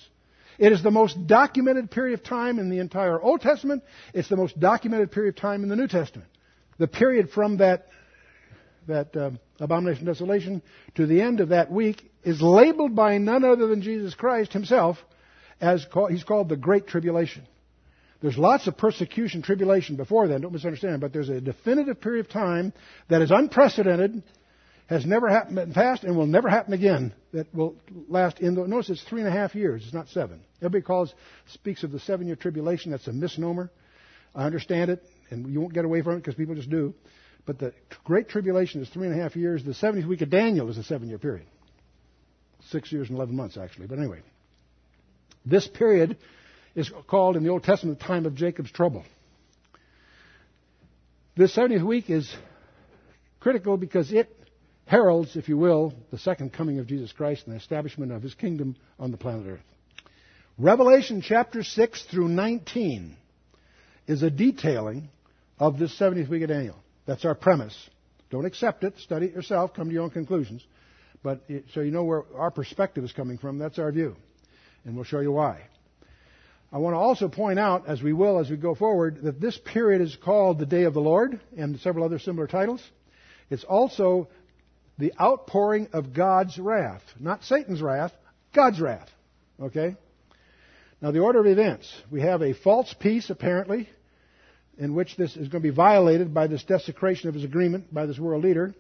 [0.58, 3.84] It is the most documented period of time in the entire Old Testament.
[4.14, 6.30] It's the most documented period of time in the New Testament.
[6.78, 7.88] The period from that,
[8.88, 10.62] that um, abomination desolation
[10.96, 14.98] to the end of that week is labeled by none other than Jesus Christ himself
[15.62, 17.48] as called, he's called the Great Tribulation.
[18.22, 22.32] There's lots of persecution, tribulation before then, don't misunderstand, but there's a definitive period of
[22.32, 22.74] time
[23.10, 24.22] that is unprecedented
[24.92, 27.78] has never happened in the past and will never happen again that will
[28.10, 30.42] last in the, notice it's three and a half years, it's not seven.
[30.58, 31.14] Everybody calls,
[31.48, 33.72] speaks of the seven year tribulation, that's a misnomer.
[34.36, 36.94] I understand it, and you won't get away from it because people just do.
[37.46, 37.74] But the
[38.04, 39.64] Great Tribulation is three and a half years.
[39.64, 41.48] The 70th week of Daniel is a seven year period.
[42.70, 43.88] Six years and 11 months, actually.
[43.88, 44.20] But anyway,
[45.46, 46.18] this period
[46.76, 49.04] is called in the Old Testament the time of Jacob's trouble.
[51.36, 52.32] This 70th week is
[53.40, 54.30] critical because it
[54.86, 58.34] heralds, if you will, the second coming of Jesus Christ and the establishment of his
[58.34, 59.60] kingdom on the planet Earth.
[60.58, 63.16] Revelation chapter 6 through 19
[64.08, 65.10] is a detailing
[65.60, 66.76] of this 70th week of Daniel.
[67.06, 67.76] That's our premise.
[68.30, 70.64] Don't accept it, study it yourself, come to your own conclusions.
[71.24, 74.16] But it, so you know where our perspective is coming from, that's our view.
[74.86, 75.62] And we'll show you why.
[76.74, 79.58] I want to also point out, as we will as we go forward, that this
[79.58, 82.82] period is called the Day of the Lord and several other similar titles.
[83.50, 84.30] It's also
[85.02, 87.02] the outpouring of God's wrath.
[87.20, 88.14] Not Satan's wrath,
[88.54, 89.10] God's wrath.
[89.60, 89.96] Okay?
[91.02, 91.92] Now, the order of events.
[92.12, 93.90] We have a false peace, apparently,
[94.78, 98.06] in which this is going to be violated by this desecration of his agreement by
[98.06, 98.76] this world leader.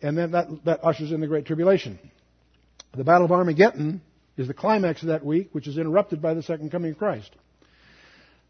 [0.00, 1.98] And then that, that ushers in the Great Tribulation.
[2.96, 4.02] The Battle of Armageddon
[4.36, 7.30] is the climax of that week, which is interrupted by the second coming of Christ.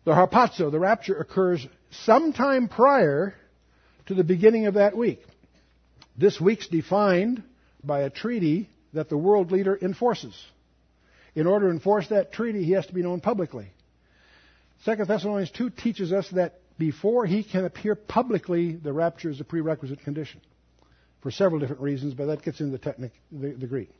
[0.04, 3.34] The harpazo, the rapture, occurs sometime prior
[4.06, 5.22] to the beginning of that week.
[6.16, 7.42] This week's defined
[7.82, 10.34] by a treaty that the world leader enforces.
[11.34, 13.68] In order to enforce that treaty, he has to be known publicly.
[14.84, 19.44] 2 Thessalonians 2 teaches us that before he can appear publicly, the rapture is a
[19.44, 20.40] prerequisite condition.
[21.22, 23.90] For several different reasons, but that gets into the, technic, the, the Greek.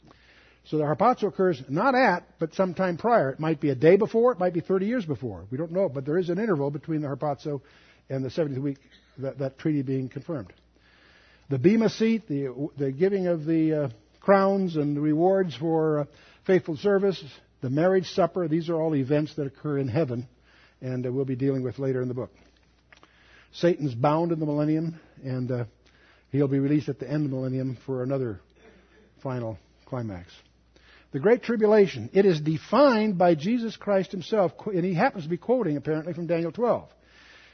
[0.65, 3.31] So the harpazo occurs not at, but sometime prior.
[3.31, 5.45] It might be a day before, it might be 30 years before.
[5.51, 7.61] We don't know, but there is an interval between the harpazo
[8.09, 8.79] and the 70th week,
[9.19, 10.53] that, that treaty being confirmed
[11.51, 13.89] the Bema seat, the, the giving of the uh,
[14.21, 16.05] crowns and the rewards for uh,
[16.47, 17.23] faithful service,
[17.61, 20.29] the marriage supper, these are all events that occur in heaven
[20.81, 22.31] and uh, we'll be dealing with later in the book.
[23.53, 25.65] Satan's bound in the millennium and uh,
[26.31, 28.41] he'll be released at the end of the millennium for another
[29.21, 30.31] final climax.
[31.11, 35.37] The Great Tribulation, it is defined by Jesus Christ himself, and he happens to be
[35.37, 36.89] quoting apparently from Daniel 12.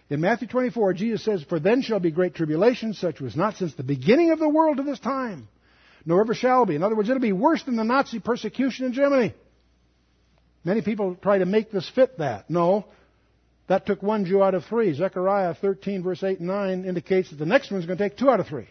[0.08, 3.74] In Matthew 24, Jesus says, For then shall be great tribulation, such was not since
[3.74, 5.48] the beginning of the world to this time,
[6.04, 6.76] nor ever shall be.
[6.76, 9.34] In other words, it'll be worse than the Nazi persecution in Germany.
[10.64, 12.48] Many people try to make this fit that.
[12.50, 12.86] No.
[13.68, 14.94] That took one Jew out of three.
[14.94, 18.30] Zechariah 13, verse 8 and 9 indicates that the next one's going to take two
[18.30, 18.68] out of three.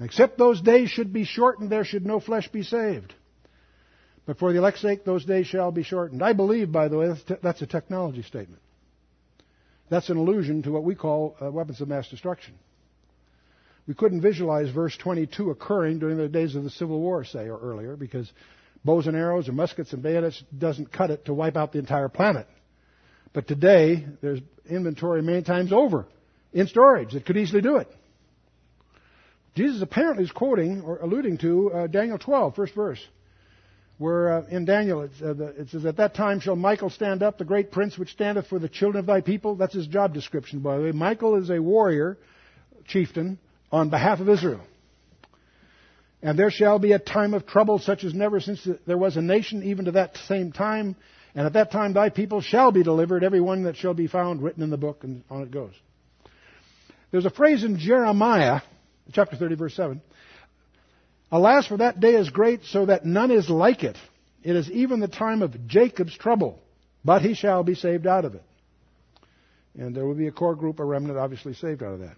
[0.00, 3.14] Except those days should be shortened, there should no flesh be saved.
[4.26, 6.22] But for the elect's sake, those days shall be shortened.
[6.22, 8.60] I believe, by the way, that's a technology statement.
[9.90, 12.54] That's an allusion to what we call uh, weapons of mass destruction.
[13.86, 17.58] We couldn't visualize verse 22 occurring during the days of the Civil War, say, or
[17.58, 18.30] earlier, because
[18.84, 22.08] bows and arrows or muskets and bayonets doesn't cut it to wipe out the entire
[22.08, 22.46] planet.
[23.32, 26.06] But today, there's inventory many times over
[26.52, 27.88] in storage that could easily do it.
[29.56, 33.00] Jesus apparently is quoting or alluding to uh, Daniel 12, first verse
[34.00, 37.36] where uh, in Daniel uh, the, it, says, At that time shall Michael stand up,
[37.36, 39.56] the great prince which standeth for the children of thy people.
[39.56, 40.92] That's his job description, by the way.
[40.92, 42.16] Michael is a warrior,
[42.86, 43.38] chieftain,
[43.70, 44.62] on behalf of Israel.
[46.22, 49.22] And there shall be a time of trouble such as never since there was a
[49.22, 50.96] nation, even to that same time.
[51.34, 54.40] And at that time thy people shall be delivered, every one that shall be found
[54.40, 55.74] written in the book, and on it goes.
[57.10, 58.62] There's a phrase in Jeremiah,
[59.12, 60.00] chapter 30, verse 7.
[61.32, 63.96] Alas, for that day is great, so that none is like it.
[64.42, 66.60] It is even the time of Jacob's trouble,
[67.04, 68.42] but he shall be saved out of it.
[69.78, 72.16] And there will be a core group, a remnant, obviously saved out of that.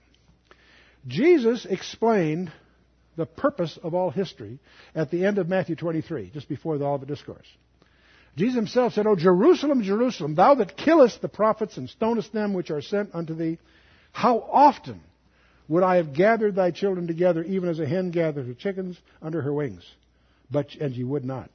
[1.07, 2.51] Jesus explained
[3.17, 4.59] the purpose of all history
[4.95, 7.47] at the end of Matthew 23, just before the Olivet Discourse.
[8.37, 12.71] Jesus himself said, O Jerusalem, Jerusalem, thou that killest the prophets and stonest them which
[12.71, 13.59] are sent unto thee,
[14.13, 15.03] how often
[15.69, 19.43] would I have gathered thy children together, even as a hen gathers her chickens under
[19.43, 19.83] her wings?
[20.51, 21.51] But, and ye would not.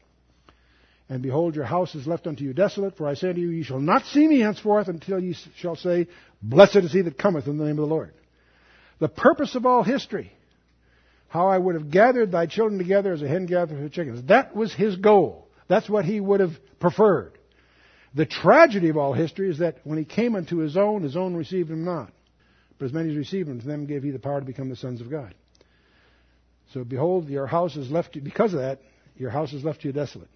[1.10, 3.64] And behold, your house is left unto you desolate, for I say unto you, ye
[3.64, 6.08] shall not see me henceforth until ye shall say,
[6.42, 8.14] Blessed is he that cometh in the name of the Lord.
[9.00, 10.32] The purpose of all history,
[11.30, 14.28] how I would have gathered thy children together as a hen gathers her chickens.
[14.28, 15.48] That was his goal.
[15.68, 17.34] That's what he would have preferred.
[18.16, 21.36] The tragedy of all history is that when he came unto his own, his own
[21.36, 22.12] received him not.
[22.78, 24.76] But as many as received him, to them gave he the power to become the
[24.76, 25.34] sons of God.
[26.74, 28.80] So behold, your house is left to you, because of that,
[29.18, 30.30] your house is left to you desolate.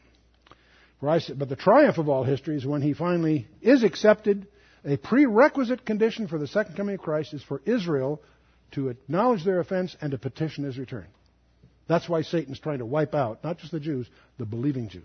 [0.99, 4.47] For I said, but the triumph of all history is when he finally is accepted.
[4.85, 8.21] A prerequisite condition for the second coming of Christ is for Israel
[8.71, 11.07] to acknowledge their offense and to petition his return.
[11.87, 15.03] That's why Satan's trying to wipe out, not just the Jews, the believing Jews.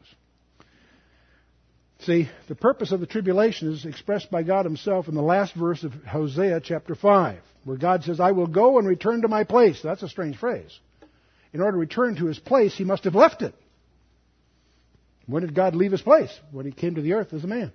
[2.00, 5.82] See, the purpose of the tribulation is expressed by God Himself in the last verse
[5.82, 9.80] of Hosea chapter 5, where God says, I will go and return to my place.
[9.82, 10.78] That's a strange phrase.
[11.52, 13.54] In order to return to His place, He must have left it.
[15.26, 16.30] When did God leave His place?
[16.52, 17.72] When He came to the earth as a man.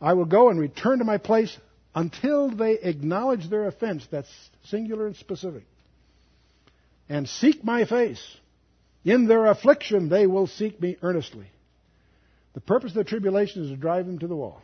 [0.00, 1.56] I will go and return to my place
[1.94, 4.06] until they acknowledge their offense.
[4.10, 4.30] That's
[4.64, 5.64] singular and specific.
[7.08, 8.22] And seek my face.
[9.04, 11.46] In their affliction, they will seek me earnestly.
[12.54, 14.62] The purpose of the tribulation is to drive them to the wall.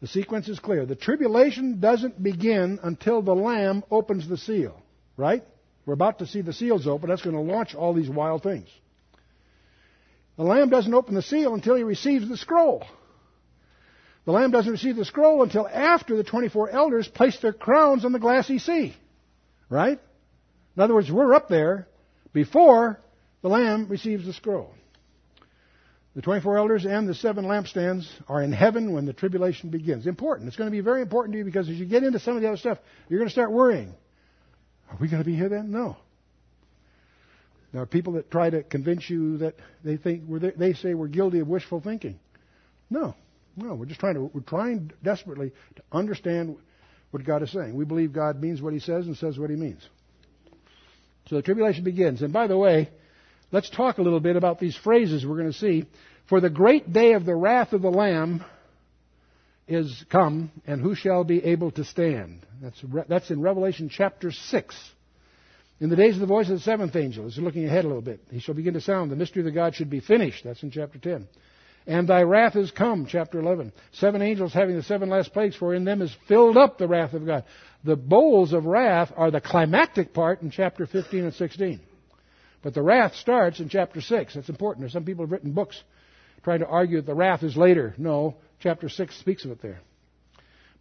[0.00, 0.84] The sequence is clear.
[0.84, 4.80] The tribulation doesn't begin until the Lamb opens the seal,
[5.16, 5.42] right?
[5.86, 7.08] We're about to see the seals open.
[7.08, 8.68] That's going to launch all these wild things.
[10.36, 12.84] The Lamb doesn't open the seal until he receives the scroll.
[14.26, 18.12] The Lamb doesn't receive the scroll until after the 24 elders place their crowns on
[18.12, 18.94] the glassy sea,
[19.70, 20.00] right?
[20.76, 21.86] In other words, we're up there
[22.32, 23.00] before
[23.40, 24.74] the Lamb receives the scroll.
[26.16, 30.06] The 24 elders and the seven lampstands are in heaven when the tribulation begins.
[30.06, 30.48] Important.
[30.48, 32.42] It's going to be very important to you because as you get into some of
[32.42, 32.78] the other stuff,
[33.10, 33.94] you're going to start worrying.
[34.90, 35.70] Are we going to be here then?
[35.70, 35.98] No.
[37.70, 40.22] There are people that try to convince you that they think
[40.56, 42.18] they say we're guilty of wishful thinking.
[42.88, 43.14] No,
[43.54, 43.74] no.
[43.74, 46.56] We're just trying to we're trying desperately to understand
[47.10, 47.74] what God is saying.
[47.74, 49.86] We believe God means what He says and says what He means.
[51.28, 52.22] So the tribulation begins.
[52.22, 52.88] And by the way,
[53.52, 55.84] let's talk a little bit about these phrases we're going to see.
[56.28, 58.44] For the great day of the wrath of the Lamb
[59.68, 62.46] is come, and who shall be able to stand?
[62.62, 64.90] That's, that's in Revelation chapter 6.
[65.78, 68.02] In the days of the voice of the seventh angel, is looking ahead a little
[68.02, 68.20] bit.
[68.30, 69.10] He shall begin to sound.
[69.10, 70.44] The mystery of the God should be finished.
[70.44, 71.28] That's in chapter 10.
[71.86, 73.72] And thy wrath is come, chapter 11.
[73.92, 77.12] Seven angels having the seven last plagues, for in them is filled up the wrath
[77.12, 77.44] of God.
[77.84, 81.80] The bowls of wrath are the climactic part in chapter 15 and 16.
[82.62, 84.34] But the wrath starts in chapter 6.
[84.34, 84.82] That's important.
[84.82, 85.80] There's some people have written books
[86.42, 87.94] trying to argue that the wrath is later.
[87.98, 89.80] No, chapter 6 speaks of it there.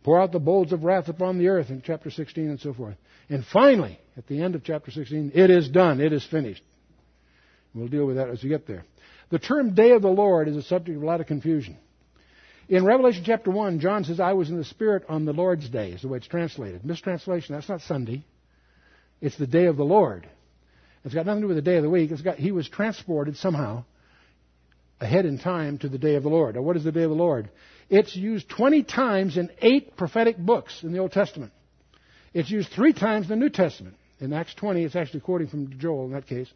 [0.03, 2.95] Pour out the bowls of wrath upon the earth in chapter 16 and so forth.
[3.29, 5.99] And finally, at the end of chapter 16, it is done.
[5.99, 6.61] It is finished.
[7.73, 8.85] We'll deal with that as we get there.
[9.31, 11.77] The term day of the Lord is a subject of a lot of confusion.
[12.69, 15.91] In Revelation chapter 1, John says, I was in the Spirit on the Lord's day,
[15.91, 16.85] is the way it's translated.
[16.85, 18.23] Mistranslation, that's not Sunday.
[19.21, 20.27] It's the day of the Lord.
[21.05, 22.11] It's got nothing to do with the day of the week.
[22.11, 23.85] It's got, he was transported somehow
[24.99, 26.55] ahead in time to the day of the Lord.
[26.55, 27.49] Now, what is the day of the Lord?
[27.89, 31.51] It's used 20 times in eight prophetic books in the Old Testament.
[32.33, 33.95] It's used three times in the New Testament.
[34.19, 36.51] In Acts 20, it's actually quoting from Joel in that case.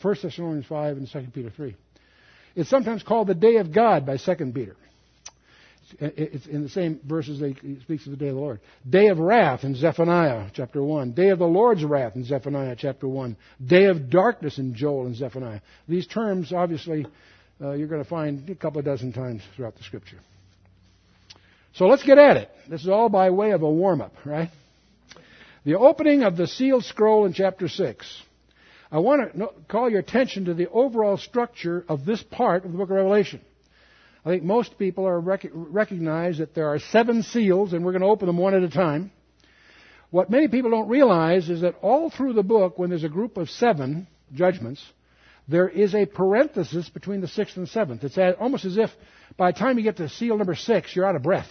[0.00, 1.74] 1 Thessalonians 5 and 2 Peter 3.
[2.54, 4.76] It's sometimes called the day of God by 2 Peter.
[6.00, 8.60] It's in the same verses that he speaks of the day of the Lord.
[8.88, 11.12] Day of wrath in Zephaniah chapter 1.
[11.12, 13.36] Day of the Lord's wrath in Zephaniah chapter 1.
[13.64, 15.60] Day of darkness in Joel and Zephaniah.
[15.88, 17.06] These terms, obviously,
[17.60, 20.18] uh, you're going to find a couple of dozen times throughout the scripture.
[21.74, 22.50] So let's get at it.
[22.68, 24.50] This is all by way of a warm up, right?
[25.64, 28.22] The opening of the sealed scroll in chapter 6.
[28.90, 32.78] I want to call your attention to the overall structure of this part of the
[32.78, 33.40] book of Revelation.
[34.24, 38.02] I think most people are rec- recognize that there are seven seals, and we're going
[38.02, 39.10] to open them one at a time.
[40.10, 43.36] What many people don't realize is that all through the book, when there's a group
[43.36, 44.84] of seven judgments,
[45.48, 48.04] there is a parenthesis between the sixth and seventh.
[48.04, 48.90] It's almost as if
[49.36, 51.48] by the time you get to seal number six, you're out of breath.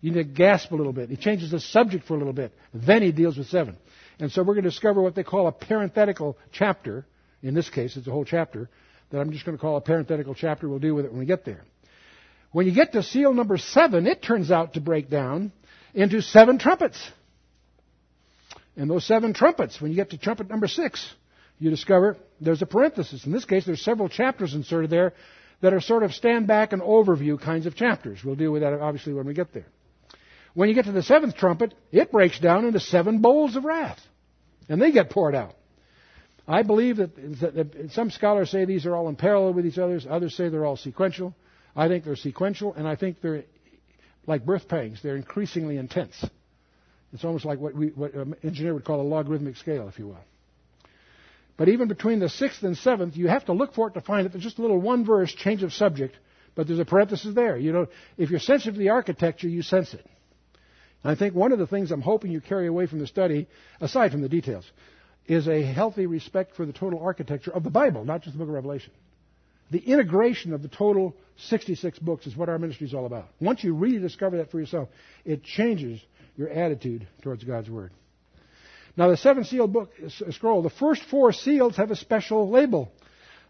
[0.00, 1.10] You need to gasp a little bit.
[1.10, 2.52] He changes the subject for a little bit.
[2.72, 3.76] Then he deals with seven.
[4.18, 7.06] And so we're going to discover what they call a parenthetical chapter.
[7.42, 8.68] In this case, it's a whole chapter
[9.10, 10.68] that I'm just going to call a parenthetical chapter.
[10.68, 11.64] We'll deal with it when we get there.
[12.52, 15.52] When you get to seal number seven, it turns out to break down
[15.94, 16.98] into seven trumpets.
[18.76, 21.06] And those seven trumpets, when you get to trumpet number six,
[21.58, 23.26] you discover there's a parenthesis.
[23.26, 25.14] In this case, there's several chapters inserted there
[25.60, 28.20] that are sort of stand back and overview kinds of chapters.
[28.24, 29.66] We'll deal with that obviously when we get there.
[30.54, 34.00] When you get to the seventh trumpet, it breaks down into seven bowls of wrath.
[34.68, 35.54] And they get poured out.
[36.46, 40.00] I believe that, some scholars say these are all in parallel with each other.
[40.08, 41.34] Others say they're all sequential.
[41.76, 43.44] I think they're sequential, and I think they're
[44.26, 45.00] like birth pangs.
[45.02, 46.24] They're increasingly intense.
[47.12, 50.08] It's almost like what, we, what an engineer would call a logarithmic scale, if you
[50.08, 50.18] will.
[51.56, 54.26] But even between the sixth and seventh, you have to look for it to find
[54.26, 54.32] it.
[54.32, 56.14] There's just a little one verse change of subject,
[56.54, 57.56] but there's a parenthesis there.
[57.56, 60.06] You know, if you're sensitive to the architecture, you sense it.
[61.02, 63.48] And I think one of the things I'm hoping you carry away from the study,
[63.80, 64.70] aside from the details,
[65.26, 68.48] is a healthy respect for the total architecture of the Bible, not just the book
[68.48, 68.92] of Revelation.
[69.70, 73.28] The integration of the total 66 books is what our ministry is all about.
[73.40, 74.88] Once you really discover that for yourself,
[75.24, 76.00] it changes
[76.36, 77.92] your attitude towards God's Word.
[78.96, 79.92] Now, the seven sealed book
[80.30, 82.90] scroll, the first four seals have a special label.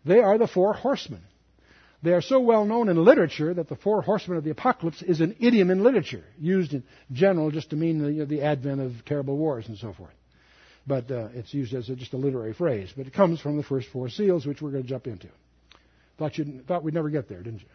[0.04, 1.22] They are the four horsemen.
[2.02, 5.20] They are so well known in literature that the four horsemen of the apocalypse is
[5.20, 8.80] an idiom in literature, used in general just to mean the, you know, the advent
[8.80, 10.12] of terrible wars and so forth.
[10.86, 12.90] But uh, it's used as a, just a literary phrase.
[12.96, 15.28] But it comes from the first four seals, which we're going to jump into.
[16.18, 17.68] Thought you thought we'd never get there, didn't you?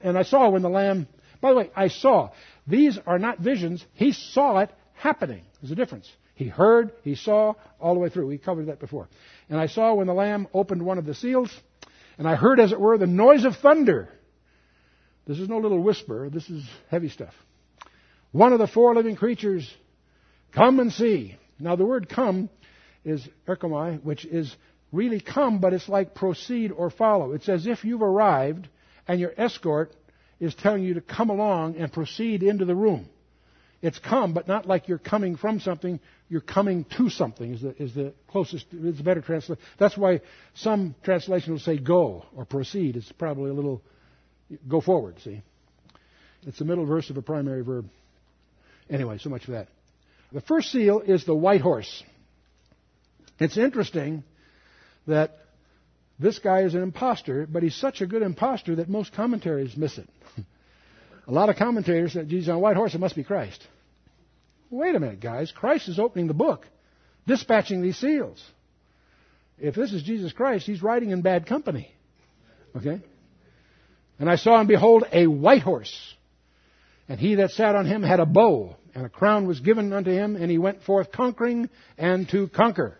[0.00, 1.06] And I saw when the lamb.
[1.40, 2.30] By the way, I saw.
[2.66, 3.84] These are not visions.
[3.94, 5.44] He saw it happening.
[5.60, 6.10] There's a difference.
[6.34, 8.26] He heard, he saw, all the way through.
[8.26, 9.08] We covered that before.
[9.48, 11.52] And I saw when the Lamb opened one of the seals,
[12.18, 14.08] and I heard, as it were, the noise of thunder.
[15.26, 17.34] This is no little whisper, this is heavy stuff.
[18.32, 19.72] One of the four living creatures,
[20.52, 21.36] come and see.
[21.58, 22.48] Now, the word come
[23.04, 24.54] is erchomai, which is
[24.92, 27.32] really come, but it's like proceed or follow.
[27.32, 28.68] It's as if you've arrived
[29.08, 29.94] and your escort
[30.38, 33.08] is telling you to come along and proceed into the room.
[33.80, 35.98] It's come, but not like you're coming from something.
[36.28, 37.52] You're coming to something.
[37.52, 38.66] Is the is the closest.
[38.70, 39.60] It's a better translation.
[39.76, 40.20] That's why
[40.54, 42.96] some translations will say go or proceed.
[42.96, 43.82] It's probably a little
[44.68, 45.16] go forward.
[45.24, 45.42] See,
[46.46, 47.88] it's the middle voice of a primary verb.
[48.88, 49.66] Anyway, so much for that.
[50.30, 52.04] The first seal is the white horse.
[53.40, 54.22] It's interesting
[55.06, 55.38] that
[56.18, 59.98] this guy is an impostor, but he's such a good impostor that most commentaries miss
[59.98, 60.08] it.
[61.26, 63.66] a lot of commentators said, Jesus on a white horse, it must be Christ.
[64.70, 65.52] Wait a minute, guys.
[65.52, 66.66] Christ is opening the book,
[67.26, 68.42] dispatching these seals.
[69.58, 71.92] If this is Jesus Christ, he's riding in bad company.
[72.76, 73.00] Okay?
[74.18, 76.14] And I saw and behold a white horse.
[77.08, 80.10] And he that sat on him had a bow, and a crown was given unto
[80.10, 82.98] him, and he went forth conquering and to conquer.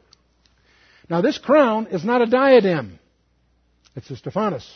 [1.13, 2.99] Now this crown is not a diadem.
[3.95, 4.67] It's a Stephanos.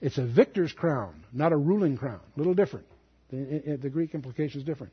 [0.00, 2.18] It's a victor's crown, not a ruling crown.
[2.34, 2.86] A little different.
[3.30, 4.92] The, the Greek implication is different.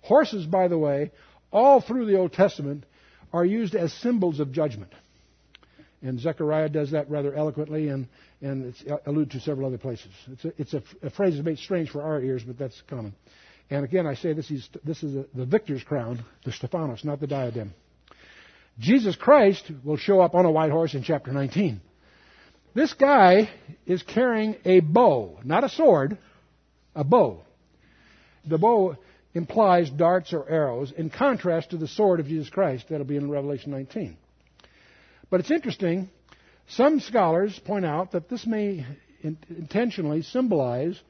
[0.00, 1.12] Horses, by the way,
[1.52, 2.86] all through the Old Testament
[3.34, 4.94] are used as symbols of judgment.
[6.00, 8.08] And Zechariah does that rather eloquently, and,
[8.40, 10.10] and it's uh, alluded to several other places.
[10.32, 13.14] It's, a, it's a, a phrase that's made strange for our ears, but that's common.
[13.68, 17.20] And again, I say this is, this is a, the victor's crown, the Stephanos, not
[17.20, 17.74] the diadem.
[18.78, 21.80] Jesus Christ will show up on a white horse in chapter 19.
[22.74, 23.50] This guy
[23.86, 26.18] is carrying a bow, not a sword,
[26.94, 27.42] a bow.
[28.46, 28.96] The bow
[29.32, 32.86] implies darts or arrows, in contrast to the sword of Jesus Christ.
[32.88, 34.16] That'll be in Revelation 19.
[35.30, 36.10] But it's interesting.
[36.68, 38.84] Some scholars point out that this may
[39.22, 41.00] in- intentionally symbolize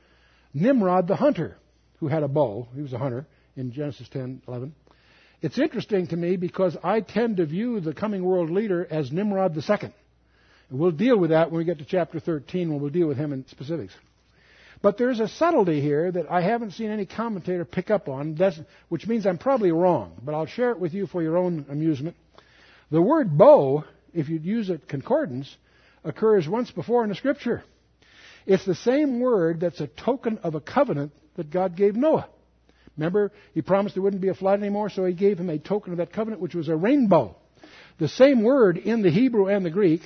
[0.53, 1.57] Nimrod the hunter,
[1.99, 2.69] who had a bow.
[2.75, 4.75] He was a hunter in Genesis 10 11.
[5.43, 9.61] It's interesting to me because I tend to view the coming world leader as Nimrod
[9.63, 9.93] second.
[10.71, 13.19] And we'll deal with that when we get to chapter 13, when we'll deal with
[13.19, 13.95] him in specifics.
[14.83, 18.39] But there's a subtlety here that I haven't seen any commentator pick up on,
[18.89, 22.17] which means I'm probably wrong, but I'll share it with you for your own amusement.
[22.91, 25.55] The word bow, if you'd use it concordance,
[26.05, 27.65] occurs once before in the scripture.
[28.47, 32.29] It's the same word that's a token of a covenant that God gave Noah.
[32.97, 35.93] Remember, he promised there wouldn't be a flood anymore, so he gave him a token
[35.93, 37.37] of that covenant, which was a rainbow.
[37.99, 40.03] The same word in the Hebrew and the Greek,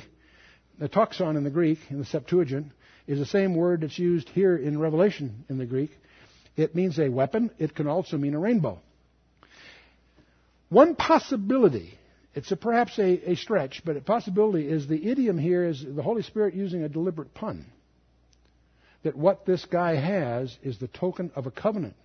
[0.79, 2.73] the toxon in the Greek, in the Septuagint,
[3.07, 5.91] is the same word that's used here in Revelation in the Greek.
[6.57, 7.51] It means a weapon.
[7.59, 8.81] It can also mean a rainbow.
[10.69, 11.99] One possibility
[12.39, 16.05] it's a, perhaps a, a stretch, but a possibility is the idiom here is the
[16.05, 17.67] Holy Spirit using a deliberate pun.
[19.03, 21.97] That what this guy has is the token of a covenant.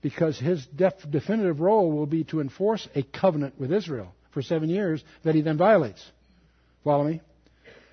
[0.00, 4.68] Because his def- definitive role will be to enforce a covenant with Israel for seven
[4.68, 6.04] years that he then violates.
[6.84, 7.20] Follow me?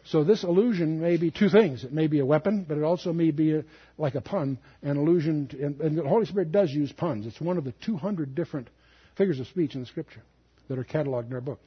[0.06, 1.84] So this illusion may be two things.
[1.84, 3.64] It may be a weapon, but it also may be a,
[3.97, 5.47] like a pun, an illusion.
[5.47, 7.26] To, and, and the Holy Spirit does use puns.
[7.26, 8.70] It's one of the 200 different
[9.18, 10.22] figures of speech in the Scripture
[10.68, 11.60] that are cataloged in our book.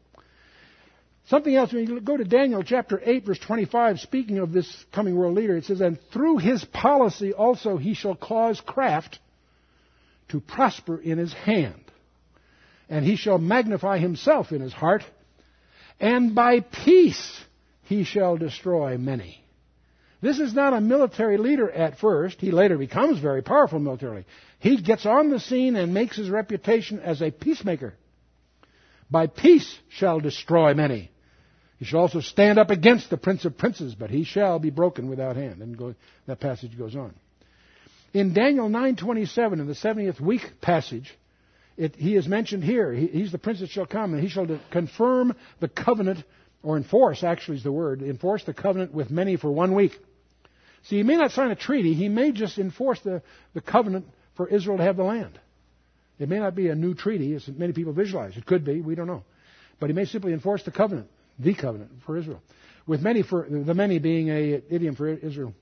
[1.26, 5.14] Something else, when you go to Daniel chapter 8, verse 25, speaking of this coming
[5.14, 9.18] world leader, it says, And through his policy also he shall cause craft
[10.28, 11.84] to prosper in his hand.
[12.88, 15.04] And he shall magnify himself in his heart,
[16.00, 17.40] and by peace
[17.82, 19.44] he shall destroy many.
[20.20, 22.40] This is not a military leader at first.
[22.40, 24.24] He later becomes very powerful militarily.
[24.58, 27.94] He gets on the scene and makes his reputation as a peacemaker.
[29.10, 31.10] By peace shall destroy many.
[31.78, 35.08] He shall also stand up against the prince of princes, but he shall be broken
[35.08, 35.62] without hand.
[35.62, 35.94] And go,
[36.26, 37.14] that passage goes on.
[38.14, 41.14] In Daniel 9:27, in the 70th week passage,
[41.76, 42.92] it, he is mentioned here.
[42.92, 46.24] He, he's the prince that shall come, and he shall confirm the covenant,
[46.62, 49.92] or enforce, actually is the word, enforce the covenant with many for one week.
[50.84, 51.94] See, he may not sign a treaty.
[51.94, 54.06] He may just enforce the, the covenant
[54.36, 55.38] for Israel to have the land.
[56.18, 58.36] It may not be a new treaty, as many people visualize.
[58.36, 58.80] It could be.
[58.80, 59.24] We don't know.
[59.78, 62.42] But he may simply enforce the covenant, the covenant for Israel,
[62.86, 65.54] with many for the many being a idiom for Israel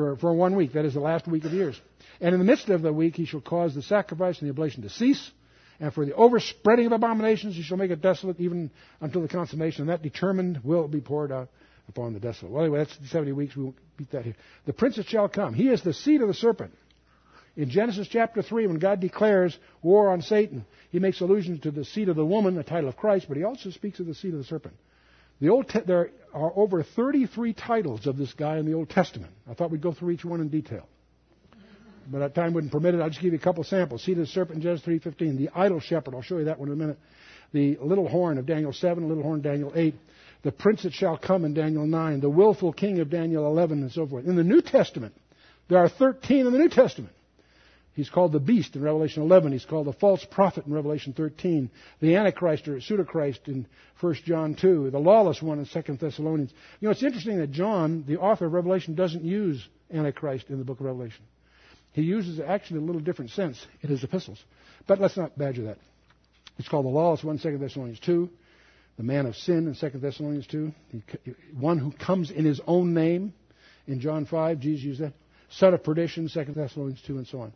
[0.00, 0.72] for, for one week.
[0.72, 1.78] That is the last week of years.
[2.22, 4.82] And in the midst of the week, he shall cause the sacrifice and the oblation
[4.82, 5.30] to cease.
[5.78, 8.70] And for the overspreading of abominations, he shall make it desolate even
[9.00, 9.82] until the consummation.
[9.82, 11.48] And that determined will be poured out
[11.88, 12.52] upon the desolate.
[12.52, 13.56] Well, anyway, that's 70 weeks.
[13.56, 14.36] We won't beat that here.
[14.64, 15.52] The prince shall come.
[15.52, 16.72] He is the seed of the serpent.
[17.56, 21.84] In Genesis chapter 3, when God declares war on Satan, he makes allusion to the
[21.84, 24.32] seed of the woman, the title of Christ, but he also speaks of the seed
[24.32, 24.76] of the serpent.
[25.40, 29.32] The Old Te- there are over 33 titles of this guy in the Old Testament.
[29.48, 30.86] I thought we'd go through each one in detail.
[32.10, 33.00] But our time wouldn't permit it.
[33.00, 34.02] I'll just give you a couple samples.
[34.02, 35.38] See the serpent in Genesis 3.15.
[35.38, 36.14] The idol shepherd.
[36.14, 36.98] I'll show you that one in a minute.
[37.52, 39.08] The little horn of Daniel 7.
[39.08, 39.94] Little horn Daniel 8.
[40.42, 42.20] The prince that shall come in Daniel 9.
[42.20, 44.26] The willful king of Daniel 11 and so forth.
[44.26, 45.14] In the New Testament,
[45.68, 47.14] there are 13 in the New Testament.
[48.00, 49.52] He's called the beast in Revelation 11.
[49.52, 51.70] He's called the false prophet in Revelation 13.
[52.00, 53.66] The Antichrist or Pseudochrist in
[54.00, 54.88] 1 John 2.
[54.90, 56.50] The lawless one in 2 Thessalonians.
[56.80, 60.64] You know, it's interesting that John, the author of Revelation, doesn't use Antichrist in the
[60.64, 61.22] book of Revelation.
[61.92, 64.42] He uses it actually a little different sense in his epistles.
[64.86, 65.76] But let's not badger that.
[66.58, 68.30] It's called the lawless one, 2 Thessalonians 2.
[68.96, 70.72] The man of sin in 2 Thessalonians 2.
[70.92, 73.34] The One who comes in his own name
[73.86, 74.58] in John 5.
[74.58, 75.12] Jesus used that
[75.50, 77.52] son of perdition, 2 Thessalonians 2, and so on.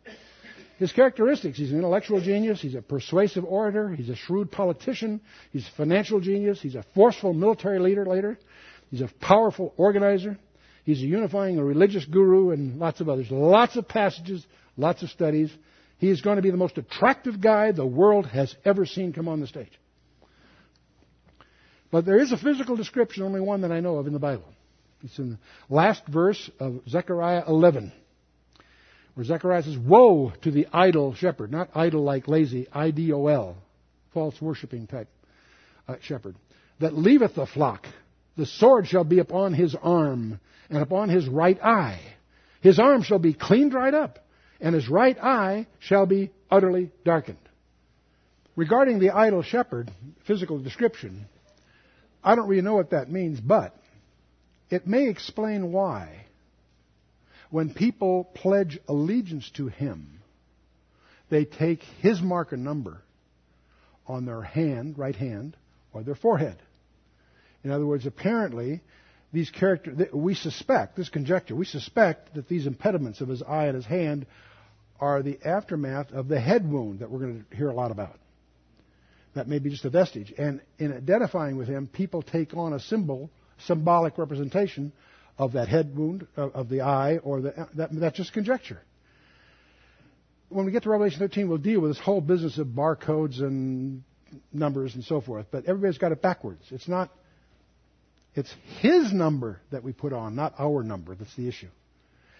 [0.77, 5.21] His characteristics, he's an intellectual genius, he's a persuasive orator, he's a shrewd politician,
[5.51, 8.37] he's a financial genius, he's a forceful military leader later,
[8.91, 10.37] he's a powerful organizer,
[10.83, 13.27] he's a unifying a religious guru, and lots of others.
[13.31, 14.45] Lots of passages,
[14.75, 15.49] lots of studies.
[15.97, 19.29] He is going to be the most attractive guy the world has ever seen come
[19.29, 19.71] on the stage.
[21.89, 24.51] But there is a physical description, only one that I know of in the Bible.
[25.03, 25.37] It's in the
[25.73, 27.93] last verse of Zechariah 11,
[29.15, 33.27] where Zechariah says, Woe to the idol shepherd, not idol like lazy, I D O
[33.27, 33.57] L,
[34.13, 35.07] false worshipping type
[35.87, 36.35] uh, shepherd,
[36.79, 37.87] that leaveth the flock.
[38.37, 40.39] The sword shall be upon his arm
[40.69, 42.01] and upon his right eye.
[42.61, 44.19] His arm shall be clean dried up,
[44.59, 47.37] and his right eye shall be utterly darkened.
[48.55, 49.91] Regarding the idol shepherd,
[50.25, 51.25] physical description,
[52.23, 53.75] I don't really know what that means, but
[54.69, 56.24] it may explain why,
[57.55, 60.19] when people pledge allegiance to him,
[61.29, 63.01] they take his mark and number
[64.05, 65.55] on their hand, right hand,
[65.93, 66.57] or their forehead.
[67.63, 68.81] In other words, apparently,
[69.31, 73.75] these characters, we suspect, this conjecture, we suspect that these impediments of his eye and
[73.75, 74.25] his hand
[74.99, 78.19] are the aftermath of the head wound that we're going to hear a lot about.
[79.33, 80.33] That may be just a vestige.
[80.37, 83.29] And in identifying with him, people take on a symbol
[83.59, 84.91] symbolic representation
[85.37, 88.81] of that head wound of the eye, or the, that, that's just conjecture.
[90.49, 94.03] When we get to Revelation 13, we'll deal with this whole business of barcodes and
[94.53, 95.47] numbers and so forth.
[95.51, 96.63] But everybody's got it backwards.
[96.71, 97.09] It's not.
[98.35, 101.15] It's his number that we put on, not our number.
[101.15, 101.69] That's the issue.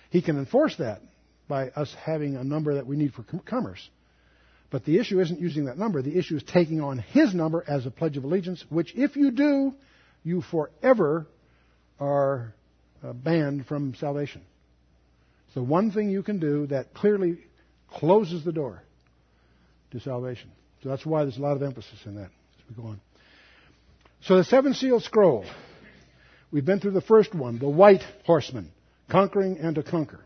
[0.09, 1.01] He can enforce that
[1.47, 3.89] by us having a number that we need for commerce.
[4.71, 6.01] But the issue isn't using that number.
[6.01, 9.31] The issue is taking on his number as a pledge of allegiance, which, if you
[9.31, 9.73] do,
[10.23, 11.27] you forever
[11.99, 12.53] are
[13.03, 14.41] uh, banned from salvation.
[15.47, 17.37] It's the one thing you can do that clearly
[17.89, 18.81] closes the door
[19.91, 20.51] to salvation.
[20.83, 23.01] So that's why there's a lot of emphasis in that as we go on.
[24.21, 25.45] So the seven seal scroll.
[26.51, 28.71] We've been through the first one, the white horseman,
[29.09, 30.21] conquering and to conquer.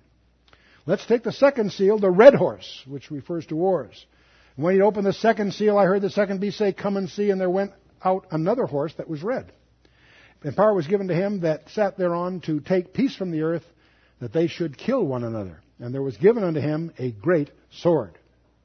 [0.85, 4.05] Let's take the second seal, the red horse, which refers to wars.
[4.55, 7.29] when he opened the second seal, I heard the second beast say, Come and see,
[7.29, 7.71] and there went
[8.03, 9.51] out another horse that was red.
[10.43, 13.65] And power was given to him that sat thereon to take peace from the earth,
[14.19, 15.59] that they should kill one another.
[15.79, 18.17] And there was given unto him a great sword.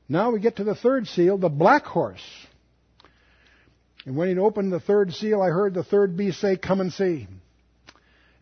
[0.09, 2.22] Now we get to the third seal, the black horse.
[4.07, 6.93] And when he opened the third seal, I heard the third beast say, Come and
[6.93, 7.27] see.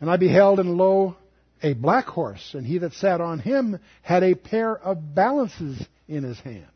[0.01, 1.17] And I beheld, and lo,
[1.63, 6.25] a black horse, and he that sat on him had a pair of balances in
[6.25, 6.67] his hand.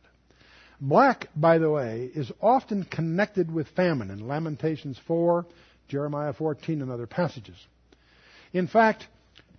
[0.81, 5.47] Black, by the way, is often connected with famine in Lamentations 4,
[5.89, 7.57] Jeremiah 14, and other passages.
[8.53, 9.07] In fact,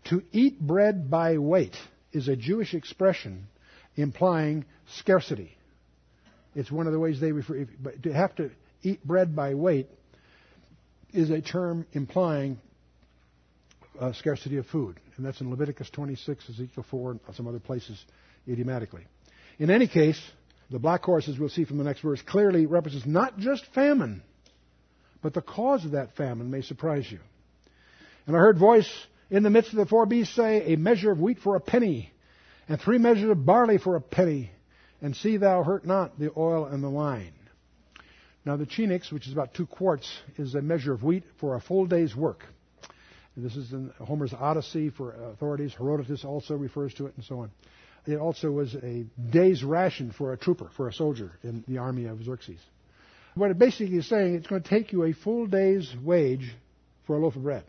[0.06, 1.76] to eat bread by weight
[2.14, 3.48] is a Jewish expression
[3.96, 4.66] implying
[4.96, 5.58] scarcity.
[6.56, 7.68] It's one of the ways they refer.
[7.82, 8.52] But to have to
[8.82, 9.88] eat bread by weight
[11.14, 12.60] is a term implying
[14.00, 18.04] uh, scarcity of food, and that's in Leviticus 26, Ezekiel 4, and some other places
[18.48, 19.06] idiomatically.
[19.60, 20.22] In any case,
[20.70, 24.22] the black horse, as we'll see from the next verse, clearly represents not just famine,
[25.22, 27.20] but the cause of that famine may surprise you.
[28.26, 28.90] And I heard voice
[29.30, 32.12] in the midst of the four beasts say, A measure of wheat for a penny,
[32.68, 34.52] and three measures of barley for a penny,
[35.02, 37.34] and see thou hurt not the oil and the wine.
[38.46, 41.62] Now the chenix, which is about two quarts, is a measure of wheat for a
[41.62, 42.46] full day's work.
[43.36, 45.74] This is in Homer's Odyssey for authorities.
[45.78, 47.52] Herodotus also refers to it, and so on.
[48.08, 52.06] It also was a day's ration for a trooper, for a soldier in the army
[52.06, 52.60] of Xerxes.
[53.38, 56.56] What it basically is saying, it's going to take you a full day's wage
[57.06, 57.64] for a loaf of bread.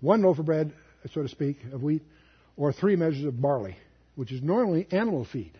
[0.00, 0.72] One loaf of bread,
[1.12, 2.02] so to speak, of wheat,
[2.56, 3.76] or three measures of barley,
[4.14, 5.52] which is normally animal feed.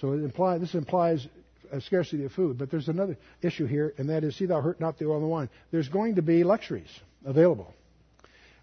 [0.00, 1.26] So it imply, this implies
[1.72, 2.58] a scarcity of food.
[2.58, 5.24] But there's another issue here, and that is, see thou hurt not the oil and
[5.24, 5.48] the wine.
[5.70, 6.90] There's going to be luxuries
[7.24, 7.72] available.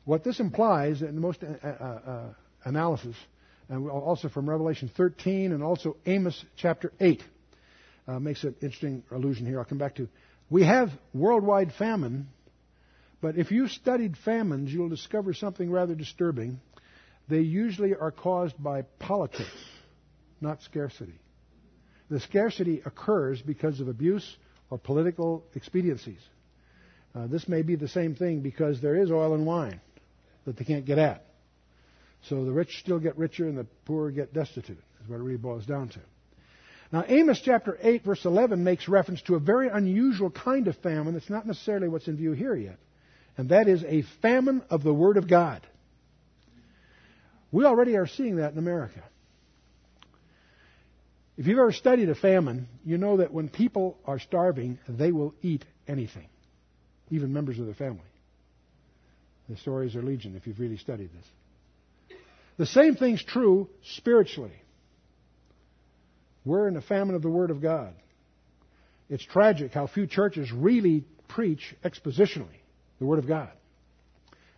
[0.06, 2.24] What this implies, in most uh, uh, uh,
[2.66, 3.16] analysis,
[3.68, 7.24] and also from Revelation 13 and also Amos chapter 8,
[8.12, 9.60] uh, makes an interesting allusion here.
[9.60, 10.10] I'll come back to.
[10.50, 12.28] We have worldwide famine,
[13.22, 16.60] but if you studied famines, you'll discover something rather disturbing.
[17.30, 19.50] They usually are caused by politics,
[20.42, 21.20] not scarcity.
[22.10, 24.36] The scarcity occurs because of abuse
[24.70, 26.20] or political expediencies.
[27.16, 29.80] Uh, this may be the same thing because there is oil and wine
[30.46, 31.26] that they can't get at.
[32.24, 35.38] So the rich still get richer and the poor get destitute, is what it really
[35.38, 36.00] boils down to.
[36.92, 41.14] Now, Amos chapter 8, verse 11 makes reference to a very unusual kind of famine
[41.14, 42.78] that's not necessarily what's in view here yet.
[43.38, 45.66] And that is a famine of the Word of God.
[47.52, 49.02] We already are seeing that in America.
[51.38, 55.34] If you've ever studied a famine, you know that when people are starving, they will
[55.42, 56.28] eat anything,
[57.10, 58.02] even members of their family.
[59.50, 62.18] The stories are legion if you've really studied this.
[62.58, 64.54] The same thing's true spiritually.
[66.46, 67.94] We're in a famine of the Word of God.
[69.10, 72.60] It's tragic how few churches really preach expositionally
[73.00, 73.52] the Word of God.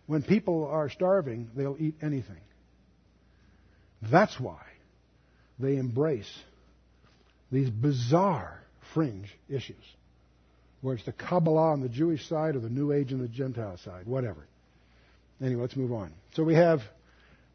[0.06, 2.40] When people are starving, they'll eat anything.
[4.02, 4.60] That's why
[5.58, 6.30] they embrace
[7.50, 8.60] these bizarre
[8.92, 9.76] fringe issues,
[10.82, 13.78] where it's the Kabbalah on the Jewish side or the New Age on the Gentile
[13.78, 14.46] side, whatever.
[15.40, 16.12] Anyway, let's move on.
[16.34, 16.80] So we have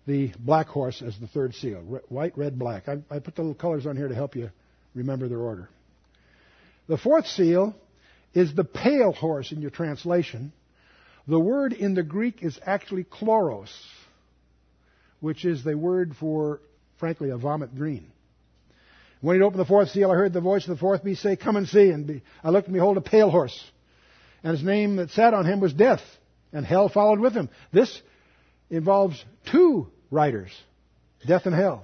[0.06, 1.80] the black horse as the third seal
[2.10, 2.88] white, red, black.
[2.88, 4.50] I, I put the little colors on here to help you
[4.96, 5.70] remember their order.
[6.88, 7.76] The fourth seal
[8.34, 10.52] is the pale horse in your translation.
[11.28, 13.70] The word in the Greek is actually chloros,
[15.20, 16.62] which is the word for,
[16.98, 18.12] frankly, a vomit green.
[19.22, 21.36] When he opened the fourth seal, I heard the voice of the fourth beast say,
[21.36, 21.90] Come and see.
[21.90, 23.64] And be, I looked and behold a pale horse.
[24.44, 26.02] And his name that sat on him was Death.
[26.54, 27.50] And hell followed with him.
[27.72, 28.02] This
[28.70, 30.52] involves two riders
[31.28, 31.84] Death and hell.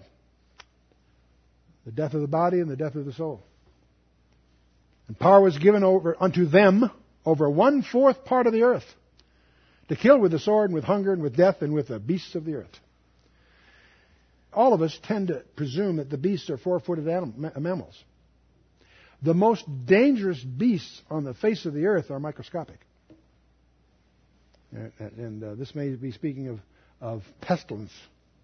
[1.85, 3.43] The death of the body and the death of the soul.
[5.09, 6.89] And power was given over unto them
[7.25, 8.85] over one fourth part of the earth
[9.89, 12.33] to kill with the sword and with hunger and with death and with the beasts
[12.33, 12.79] of the earth
[14.55, 18.01] all of us tend to presume that the beasts are four footed mammals.
[19.21, 22.79] The most dangerous beasts on the face of the earth are microscopic.
[24.71, 26.59] And, and uh, this may be speaking of,
[27.01, 27.91] of pestilence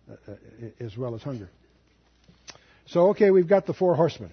[0.09, 0.35] uh, uh,
[0.79, 1.49] as well as hunger.
[2.87, 4.31] So, okay, we've got the four horsemen.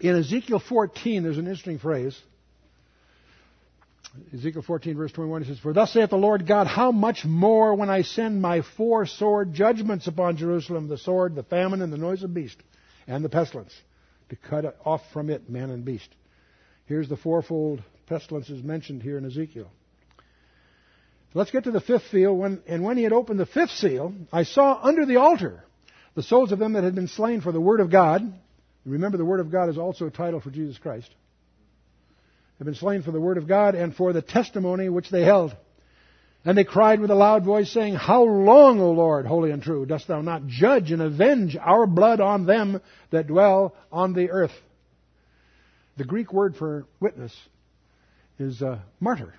[0.00, 2.18] In Ezekiel 14, there's an interesting phrase.
[4.34, 7.74] Ezekiel 14, verse 21, he says, For thus saith the Lord God, how much more
[7.74, 11.96] when I send my four sword judgments upon Jerusalem, the sword, the famine, and the
[11.96, 12.56] noise of beast,
[13.06, 13.72] and the pestilence,
[14.28, 16.08] to cut off from it man and beast.
[16.86, 19.70] Here's the fourfold pestilences mentioned here in Ezekiel.
[21.34, 22.34] Let's get to the fifth seal.
[22.34, 25.64] When, and when he had opened the fifth seal, I saw under the altar
[26.14, 28.32] the souls of them that had been slain for the word of God.
[28.84, 31.08] Remember, the word of God is also a title for Jesus Christ.
[32.58, 35.56] Have been slain for the word of God and for the testimony which they held.
[36.44, 39.86] And they cried with a loud voice, saying, How long, O Lord, holy and true,
[39.86, 42.80] dost thou not judge and avenge our blood on them
[43.10, 44.52] that dwell on the earth?
[45.96, 47.34] The Greek word for witness
[48.38, 49.34] is uh, martyr.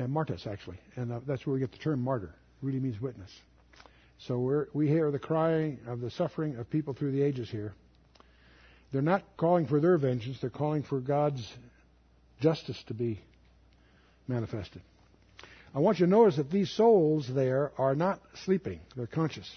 [0.00, 0.78] And martyrs, actually.
[0.96, 2.34] And uh, that's where we get the term martyr.
[2.62, 3.30] It really means witness.
[4.26, 7.74] So we're, we hear the crying of the suffering of people through the ages here.
[8.92, 11.46] They're not calling for their vengeance, they're calling for God's
[12.40, 13.20] justice to be
[14.26, 14.80] manifested.
[15.74, 19.48] I want you to notice that these souls there are not sleeping, they're conscious.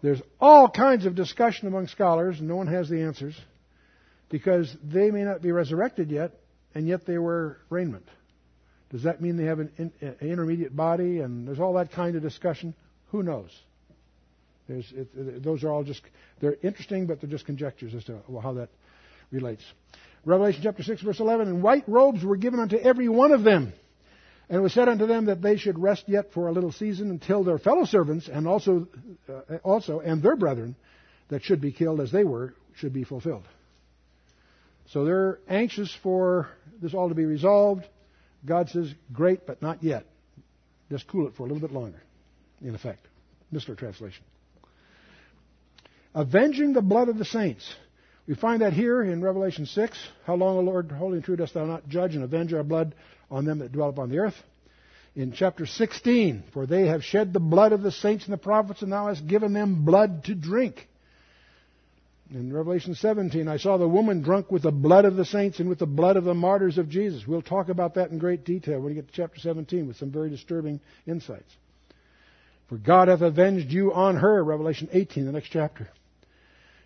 [0.00, 3.38] There's all kinds of discussion among scholars, and no one has the answers,
[4.30, 6.32] because they may not be resurrected yet,
[6.72, 8.06] and yet they wear raiment.
[8.94, 11.18] Does that mean they have an, in, an intermediate body?
[11.18, 12.74] And there's all that kind of discussion.
[13.08, 13.50] Who knows?
[14.68, 16.00] It, those are all just,
[16.40, 18.68] they're interesting, but they're just conjectures as to how that
[19.32, 19.64] relates.
[20.24, 23.72] Revelation chapter 6, verse 11, And white robes were given unto every one of them.
[24.48, 27.10] And it was said unto them that they should rest yet for a little season
[27.10, 28.86] until their fellow servants and also,
[29.28, 30.76] uh, also and their brethren
[31.30, 33.42] that should be killed as they were should be fulfilled.
[34.90, 36.48] So they're anxious for
[36.80, 37.88] this all to be resolved.
[38.46, 40.04] God says, great, but not yet.
[40.90, 42.00] Just cool it for a little bit longer
[42.62, 43.06] in effect.
[43.52, 44.22] Missler translation.
[46.14, 47.74] Avenging the blood of the saints.
[48.26, 49.98] We find that here in Revelation 6.
[50.26, 52.94] How long, O Lord, holy and true, dost thou not judge and avenge our blood
[53.30, 54.36] on them that dwell upon the earth?
[55.16, 58.82] In chapter 16, for they have shed the blood of the saints and the prophets,
[58.82, 60.88] and thou hast given them blood to drink.
[62.30, 65.68] In Revelation 17, I saw the woman drunk with the blood of the saints and
[65.68, 67.26] with the blood of the martyrs of Jesus.
[67.26, 70.10] We'll talk about that in great detail when we get to chapter 17 with some
[70.10, 71.54] very disturbing insights.
[72.68, 75.88] For God hath avenged you on her, Revelation 18, the next chapter.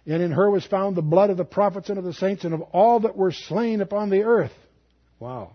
[0.07, 2.53] And in her was found the blood of the prophets and of the saints and
[2.53, 4.53] of all that were slain upon the earth.
[5.20, 5.55] Wow.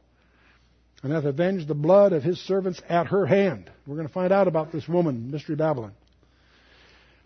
[1.01, 3.69] And hath avenged the blood of his servants at her hand.
[3.85, 5.91] We're going to find out about this woman, Mystery Babylon.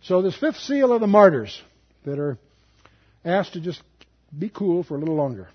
[0.01, 1.61] So this fifth seal of the martyrs
[2.05, 2.39] that are
[3.27, 3.81] asked to just
[4.37, 5.47] be cool for a little longer.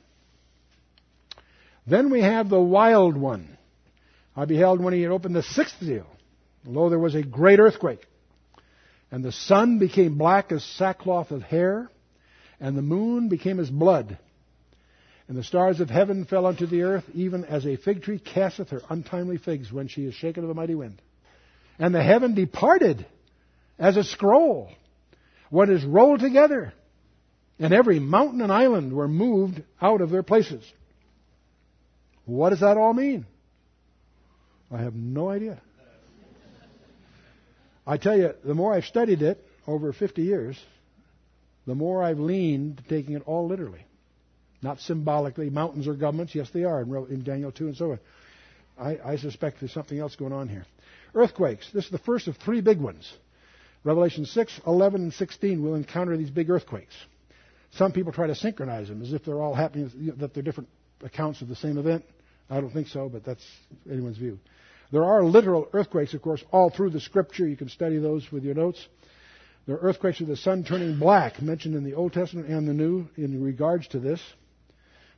[1.87, 3.59] Then we have the wild one.
[4.37, 6.07] I beheld when he had opened the sixth seal.
[6.65, 8.05] Lo, there was a great earthquake.
[9.11, 11.91] And the sun became black as sackcloth of hair,
[12.61, 14.17] and the moon became as blood.
[15.29, 18.71] And the stars of heaven fell unto the earth, even as a fig tree casteth
[18.71, 21.03] her untimely figs when she is shaken of the mighty wind.
[21.79, 23.05] And the heaven departed
[23.79, 24.71] as a scroll,
[25.51, 26.73] what is rolled together.
[27.63, 30.65] And every mountain and island were moved out of their places.
[32.25, 33.25] What does that all mean?
[34.69, 35.63] I have no idea.
[37.87, 40.59] I tell you, the more I've studied it over 50 years,
[41.65, 43.87] the more I've leaned to taking it all literally.
[44.61, 45.49] Not symbolically.
[45.49, 46.35] Mountains are governments.
[46.35, 48.01] Yes, they are in Daniel 2 and so on.
[48.77, 50.67] I, I suspect there's something else going on here.
[51.15, 51.71] Earthquakes.
[51.73, 53.13] This is the first of three big ones.
[53.85, 56.95] Revelation 6, 11, and 16 we'll encounter these big earthquakes.
[57.73, 60.69] Some people try to synchronize them as if they're all happening, that they're different
[61.03, 62.05] accounts of the same event.
[62.51, 63.45] I don't think so, but that's
[63.91, 64.39] anyone's view.
[64.91, 67.49] There are literal earthquakes, of course, all through the scripture.
[67.49, 68.87] You can study those with your notes.
[69.67, 72.75] There are earthquakes of the sun turning black, mentioned in the Old Testament and the
[72.75, 74.21] New in regards to this.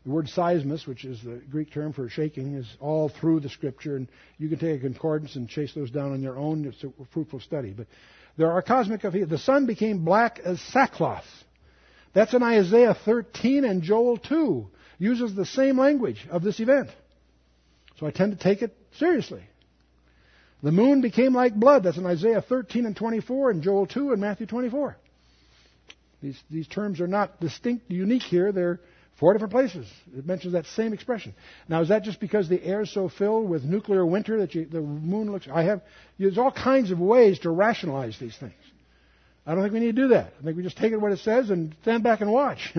[0.04, 3.96] The word seismos, which is the Greek term for shaking, is all through the scripture,
[3.96, 4.06] and
[4.38, 6.66] you can take a concordance and chase those down on your own.
[6.66, 7.72] It's a fruitful study.
[7.76, 7.86] But
[8.36, 9.30] there are cosmic events.
[9.30, 11.24] The sun became black as sackcloth.
[12.14, 14.68] That's in Isaiah 13 and Joel 2.
[14.98, 16.88] Uses the same language of this event.
[17.98, 19.42] So I tend to take it seriously.
[20.62, 21.82] The moon became like blood.
[21.82, 24.96] That's in Isaiah 13 and 24 and Joel 2 and Matthew 24.
[26.22, 28.50] These, these terms are not distinct, unique here.
[28.50, 28.80] They're
[29.18, 29.86] four different places.
[30.16, 31.34] It mentions that same expression.
[31.68, 34.64] Now, is that just because the air is so filled with nuclear winter that you,
[34.64, 35.46] the moon looks?
[35.52, 35.82] I have.
[36.18, 38.54] There's all kinds of ways to rationalize these things.
[39.46, 40.32] I don't think we need to do that.
[40.40, 42.74] I think we just take it what it says and stand back and watch.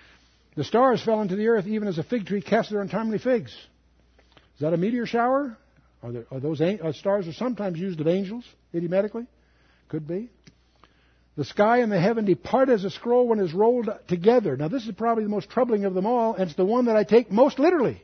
[0.56, 3.50] the stars fell into the earth even as a fig tree cast their untimely figs.
[3.50, 5.56] Is that a meteor shower?
[6.02, 8.44] Are, there, are those are stars are sometimes used of angels,
[8.74, 9.26] idiomatically?
[9.88, 10.28] Could be.
[11.36, 14.56] The sky and the heaven depart as a scroll when it is rolled together.
[14.56, 16.96] Now, this is probably the most troubling of them all, and it's the one that
[16.96, 18.02] I take most literally.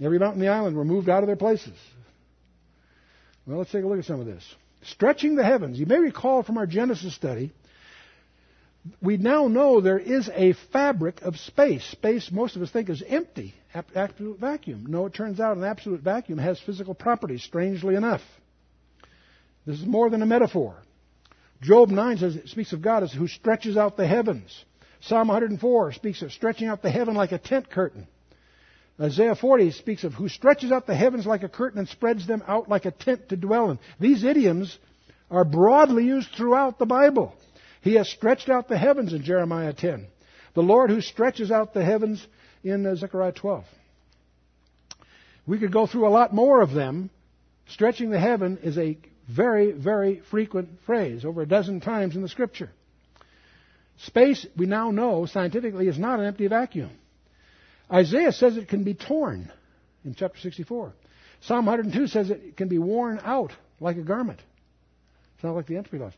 [0.00, 1.74] Every mountain in the island were moved out of their places.
[3.46, 4.44] Well, let's take a look at some of this.
[4.84, 5.78] Stretching the heavens.
[5.78, 7.52] You may recall from our Genesis study
[9.00, 11.84] we now know there is a fabric of space.
[11.84, 13.54] Space, most of us think, is empty,
[13.94, 14.86] absolute vacuum.
[14.88, 18.22] No, it turns out an absolute vacuum has physical properties, strangely enough.
[19.66, 20.76] This is more than a metaphor.
[21.60, 24.64] Job 9 says, it speaks of God as who stretches out the heavens.
[25.00, 28.08] Psalm 104 speaks of stretching out the heaven like a tent curtain.
[29.02, 32.42] Isaiah 40 speaks of who stretches out the heavens like a curtain and spreads them
[32.46, 33.80] out like a tent to dwell in.
[33.98, 34.78] These idioms
[35.28, 37.34] are broadly used throughout the Bible.
[37.80, 40.06] He has stretched out the heavens in Jeremiah 10.
[40.54, 42.24] The Lord who stretches out the heavens
[42.62, 43.64] in uh, Zechariah 12.
[45.46, 47.10] We could go through a lot more of them.
[47.66, 48.98] Stretching the heaven is a
[49.28, 52.70] very, very frequent phrase, over a dozen times in the scripture.
[53.98, 56.90] Space, we now know scientifically, is not an empty vacuum.
[57.92, 59.52] Isaiah says it can be torn
[60.04, 60.94] in chapter 64.
[61.42, 64.40] Psalm 102 says it can be worn out like a garment.
[65.34, 66.12] It's not like the entropy laws.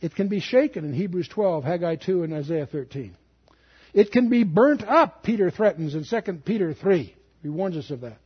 [0.00, 3.16] It can be shaken in Hebrews 12, Haggai 2, and Isaiah 13.
[3.94, 7.14] It can be burnt up, Peter threatens in 2 Peter 3.
[7.42, 8.18] He warns us of that.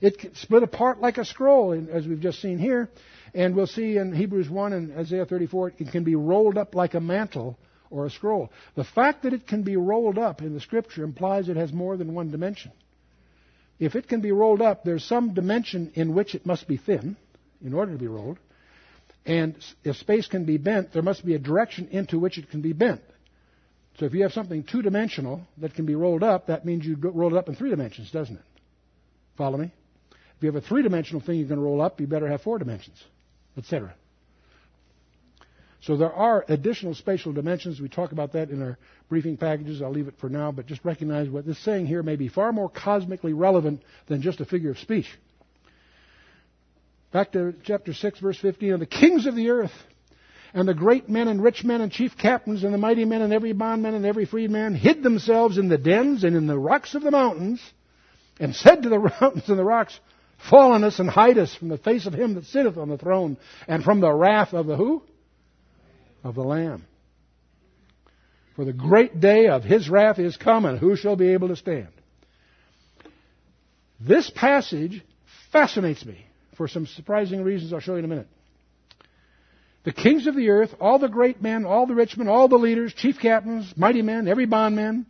[0.00, 2.88] It can split apart like a scroll, as we've just seen here.
[3.34, 6.94] And we'll see in Hebrews 1 and Isaiah 34, it can be rolled up like
[6.94, 7.58] a mantle
[7.90, 8.50] or a scroll.
[8.74, 11.96] The fact that it can be rolled up in the scripture implies it has more
[11.96, 12.72] than one dimension.
[13.78, 17.16] If it can be rolled up, there's some dimension in which it must be thin
[17.64, 18.38] in order to be rolled.
[19.24, 22.60] And if space can be bent, there must be a direction into which it can
[22.60, 23.02] be bent.
[23.98, 26.96] So if you have something two dimensional that can be rolled up, that means you
[26.96, 28.44] roll it up in three dimensions, doesn't it?
[29.36, 29.72] Follow me?
[30.10, 32.58] If you have a three dimensional thing you can roll up, you better have four
[32.58, 33.02] dimensions,
[33.56, 33.94] etc.
[35.80, 37.80] So there are additional spatial dimensions.
[37.80, 39.80] We talk about that in our briefing packages.
[39.80, 42.52] I'll leave it for now, but just recognize what this saying here may be far
[42.52, 45.06] more cosmically relevant than just a figure of speech.
[47.12, 48.72] Back to chapter 6, verse 15.
[48.72, 49.72] And the kings of the earth,
[50.52, 53.32] and the great men and rich men and chief captains and the mighty men and
[53.32, 57.02] every bondman and every freedman hid themselves in the dens and in the rocks of
[57.02, 57.60] the mountains
[58.40, 59.98] and said to the mountains and the rocks,
[60.50, 62.98] Fall on us and hide us from the face of him that sitteth on the
[62.98, 65.02] throne and from the wrath of the who?
[66.24, 66.84] Of the Lamb.
[68.56, 70.78] For the great day of his wrath is coming.
[70.78, 71.88] who shall be able to stand?
[74.00, 75.02] This passage
[75.52, 78.28] fascinates me for some surprising reasons I'll show you in a minute.
[79.84, 82.56] The kings of the earth, all the great men, all the rich men, all the
[82.56, 85.06] leaders, chief captains, mighty men, every bondman,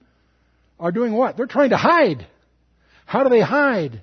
[0.78, 1.36] are doing what?
[1.36, 2.26] They're trying to hide.
[3.06, 4.02] How do they hide?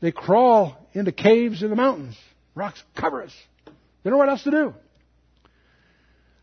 [0.00, 2.16] They crawl into caves in the mountains.
[2.54, 3.32] Rocks cover us.
[3.66, 4.74] They don't know what else to do.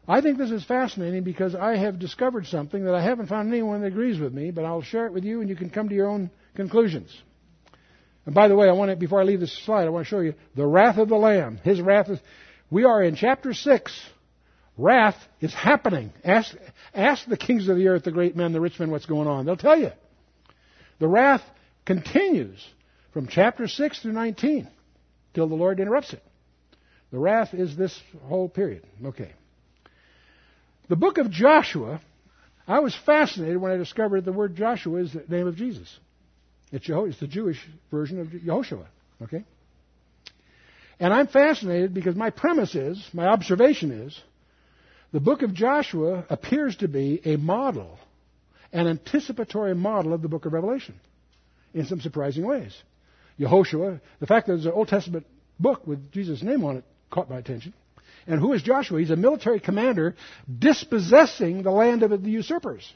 [0.08, 3.82] I think this is fascinating because I have discovered something that I haven't found anyone
[3.82, 5.96] that agrees with me, but I'll share it with you and you can come to
[5.96, 7.16] your own conclusions.
[8.26, 10.10] And by the way, I want to, before I leave this slide, I want to
[10.10, 11.58] show you the wrath of the Lamb.
[11.64, 12.20] His wrath is,
[12.70, 14.02] we are in chapter 6.
[14.78, 16.14] Wrath is happening.
[16.24, 16.56] Ask,
[16.94, 19.46] ask the kings of the earth, the great men, the rich men, what's going on.
[19.46, 19.92] They'll tell you.
[21.00, 21.42] The wrath
[21.86, 22.66] continues
[23.12, 24.68] from chapter 6 through 19
[25.34, 26.24] till the Lord interrupts it.
[27.12, 28.84] The wrath is this whole period.
[29.04, 29.34] Okay.
[30.90, 32.02] The book of Joshua,
[32.68, 35.88] I was fascinated when I discovered the word Joshua is the name of Jesus.
[36.72, 37.60] It's, Jeho- it's the Jewish
[37.92, 38.86] version of Yehoshua.
[39.22, 39.44] Okay?
[41.00, 44.20] And I'm fascinated because my premise is, my observation is,
[45.12, 47.98] the book of Joshua appears to be a model,
[48.74, 50.96] an anticipatory model of the book of Revelation
[51.74, 52.76] in some surprising ways.
[53.40, 54.02] Yehoshua.
[54.20, 55.26] The fact that there's an Old Testament
[55.60, 57.74] book with Jesus' name on it caught my attention.
[58.28, 59.00] And who is Joshua?
[59.00, 60.16] He's a military commander
[60.60, 62.92] dispossessing the land of the usurpers.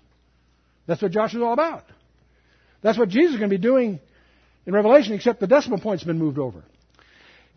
[0.88, 1.86] That's what Joshua's all about.
[2.82, 4.00] That's what Jesus is going to be doing
[4.66, 6.64] in Revelation, except the decimal point's been moved over.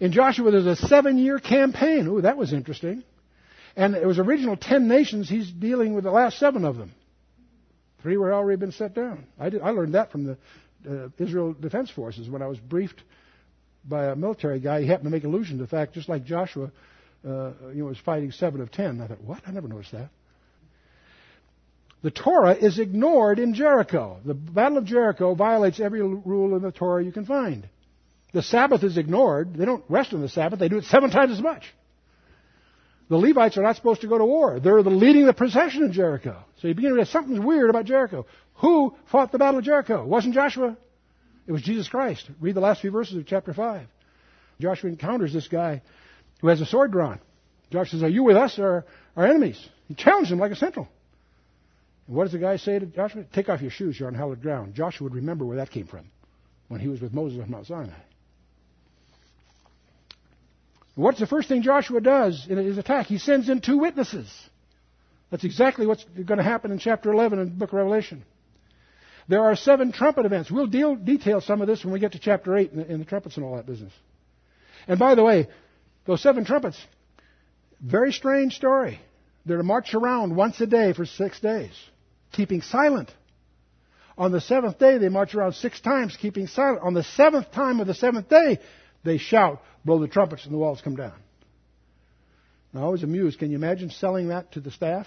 [0.01, 2.07] In Joshua, there's a seven year campaign.
[2.07, 3.03] Ooh, that was interesting.
[3.77, 5.29] And it was original ten nations.
[5.29, 6.93] He's dealing with the last seven of them.
[8.03, 9.27] Three were already been set down.
[9.39, 10.39] I, did, I learned that from the
[10.89, 13.03] uh, Israel Defense Forces when I was briefed
[13.85, 14.83] by a military guy.
[14.83, 16.71] He happened to make allusion to the fact, just like Joshua,
[17.27, 19.01] uh, you know, was fighting seven of ten.
[19.01, 19.43] I thought, what?
[19.47, 20.11] I never noticed that.
[22.03, 24.19] The Torah is ignored in Jericho.
[24.25, 27.67] The Battle of Jericho violates every rule in the Torah you can find.
[28.35, 29.55] The Sabbath is ignored.
[29.55, 30.59] They don't rest on the Sabbath.
[30.59, 31.65] They do it seven times as much.
[33.09, 34.61] The Levites are not supposed to go to war.
[34.61, 36.43] They're the leading the procession in Jericho.
[36.61, 38.27] So you begin to realize something's weird about Jericho.
[38.57, 40.03] Who fought the battle of Jericho?
[40.03, 40.77] It wasn't Joshua.
[41.47, 42.29] It was Jesus Christ.
[42.41, 43.87] Read the last few verses of chapter 5.
[44.61, 45.83] Joshua encounters this guy
[46.45, 47.19] who has a sword drawn.
[47.73, 48.85] Joshua says, Are you with us or
[49.17, 49.59] our enemies?
[49.89, 50.87] He challenged him like a sentinel.
[52.07, 53.25] And what does the guy say to Joshua?
[53.33, 54.75] Take off your shoes, you're on hallowed ground.
[54.75, 56.05] Joshua would remember where that came from
[56.69, 57.95] when he was with Moses on Mount Sinai.
[60.97, 63.07] What's the first thing Joshua does in his attack?
[63.07, 64.31] He sends in two witnesses.
[65.31, 68.23] That's exactly what's going to happen in chapter 11 in the book of Revelation.
[69.29, 70.51] There are seven trumpet events.
[70.51, 72.99] We'll deal, detail some of this when we get to chapter 8 in the, in
[72.99, 73.95] the trumpets and all that business.
[74.87, 75.49] And by the way,
[76.07, 76.79] those seven trumpets,
[77.81, 79.01] very strange story.
[79.47, 81.73] They're to march around once a day for six days,
[82.33, 83.13] keeping silent.
[84.17, 86.83] On the seventh day, they march around six times, keeping silent.
[86.83, 88.61] On the seventh time of the seventh day,
[89.03, 91.15] they shout, blow the trumpets, and the walls come down.
[92.73, 93.39] Now, I was amused.
[93.39, 95.07] Can you imagine selling that to the staff?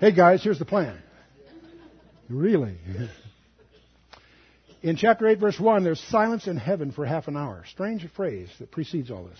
[0.00, 0.98] hey, guys, here's the plan.
[2.28, 2.76] Really?
[4.82, 7.64] In chapter 8, verse 1, there's silence in heaven for half an hour.
[7.70, 9.38] Strange phrase that precedes all this.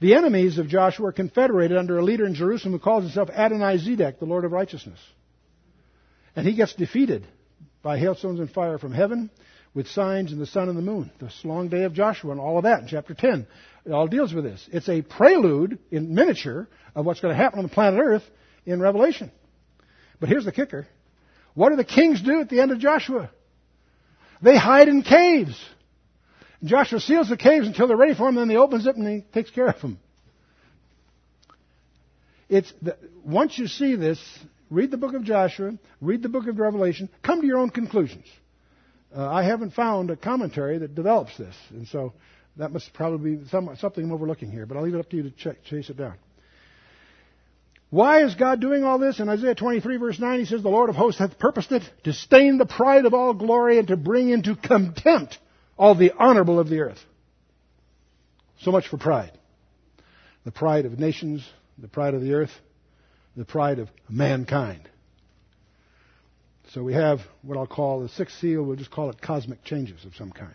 [0.00, 3.76] The enemies of Joshua are confederated under a leader in Jerusalem who calls himself Adonai
[3.78, 4.98] Zedek, the Lord of righteousness.
[6.34, 7.26] And he gets defeated
[7.82, 9.30] by hailstones and fire from heaven
[9.74, 11.10] with signs in the sun and the moon.
[11.20, 13.46] This long day of Joshua and all of that in chapter 10.
[13.84, 14.66] It all deals with this.
[14.72, 18.24] It's a prelude in miniature of what's going to happen on the planet Earth
[18.64, 19.30] in Revelation.
[20.18, 20.86] But here's the kicker.
[21.54, 23.30] What do the kings do at the end of Joshua?
[24.42, 25.58] They hide in caves.
[26.64, 29.24] Joshua seals the caves until they're ready for him, then he opens it and he
[29.32, 29.98] takes care of them.
[32.48, 34.20] It's the, once you see this,
[34.70, 38.26] read the book of Joshua, read the book of Revelation, come to your own conclusions.
[39.16, 42.12] Uh, I haven't found a commentary that develops this, and so
[42.56, 44.66] that must probably be some, something I'm overlooking here.
[44.66, 46.14] But I'll leave it up to you to check, chase it down.
[47.90, 49.18] Why is God doing all this?
[49.18, 52.12] In Isaiah 23 verse 9 he says, The Lord of hosts hath purposed it to
[52.12, 55.38] stain the pride of all glory and to bring into contempt
[55.80, 56.98] all the honorable of the earth.
[58.60, 59.32] So much for pride.
[60.44, 61.42] The pride of nations,
[61.78, 62.50] the pride of the earth,
[63.34, 64.86] the pride of mankind.
[66.74, 70.04] So we have what I'll call the sixth seal, we'll just call it cosmic changes
[70.04, 70.54] of some kind.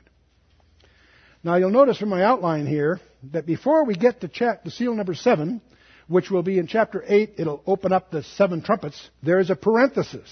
[1.44, 3.00] Now you'll notice from my outline here
[3.32, 5.60] that before we get to, chat, to seal number seven,
[6.08, 9.56] which will be in chapter 8, it'll open up the seven trumpets, there is a
[9.56, 10.30] parenthesis.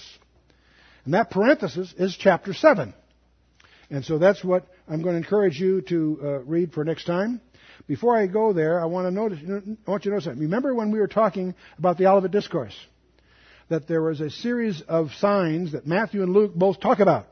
[1.04, 2.94] And that parenthesis is chapter 7.
[3.90, 7.40] And so that's what I'm going to encourage you to uh, read for next time.
[7.86, 10.42] Before I go there, I want to notice, I want you to notice something.
[10.42, 12.74] Remember when we were talking about the Olivet Discourse?
[13.68, 17.26] That there was a series of signs that Matthew and Luke both talk about.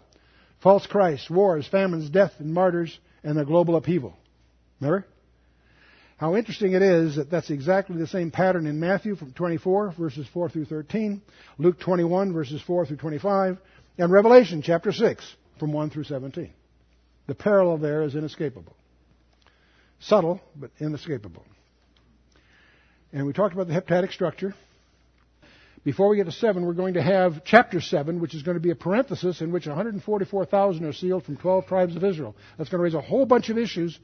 [0.63, 4.15] False Christs, wars, famines, death, and martyrs, and the global upheaval.
[4.81, 5.07] Remember?
[6.17, 10.27] How interesting it is that that's exactly the same pattern in Matthew from 24 verses
[10.33, 11.21] 4 through 13,
[11.59, 13.59] Luke 21 verses 4 through 25,
[13.99, 16.51] and Revelation chapter 6 from 1 through 17.
[17.29, 18.75] The parallel there is inescapable.
[20.01, 21.45] Subtle, but inescapable.
[23.13, 24.57] And we talked about the heptadic structure.
[25.85, 28.61] Before we get to 7, we're going to have chapter 7, which is going to
[28.61, 32.35] be a parenthesis in which 144,000 are sealed from 12 tribes of Israel.
[32.59, 33.97] That's going to raise a whole bunch of issues.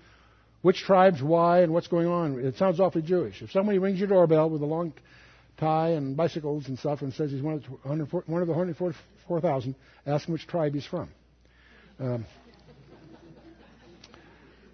[0.62, 2.38] Which tribes, why, and what's going on.
[2.38, 3.42] It sounds awfully Jewish.
[3.42, 4.92] If somebody rings your doorbell with a long
[5.56, 9.74] tie and bicycles and stuff and says he's one of the 144,000,
[10.06, 11.08] ask him which tribe he's from.
[12.00, 12.26] Um,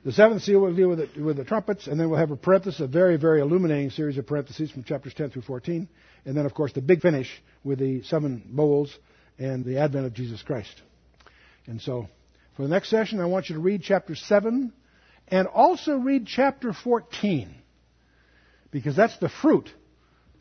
[0.04, 2.36] the seventh seal will deal with, it, with the trumpets, and then we'll have a
[2.36, 5.88] parenthesis, a very, very illuminating series of parentheses from chapters 10 through 14.
[6.26, 7.30] And then, of course, the big finish
[7.62, 8.94] with the seven bowls
[9.38, 10.82] and the advent of Jesus Christ.
[11.66, 12.08] And so,
[12.56, 14.72] for the next session, I want you to read chapter 7
[15.28, 17.54] and also read chapter 14.
[18.70, 19.70] Because that's the fruit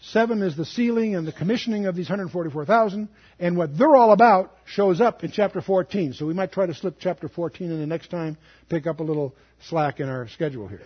[0.07, 3.07] Seven is the sealing and the commissioning of these 144,000,
[3.39, 6.13] and what they're all about shows up in chapter 14.
[6.13, 8.37] So we might try to slip chapter 14 in the next time,
[8.67, 9.33] pick up a little
[9.69, 10.81] slack in our schedule here.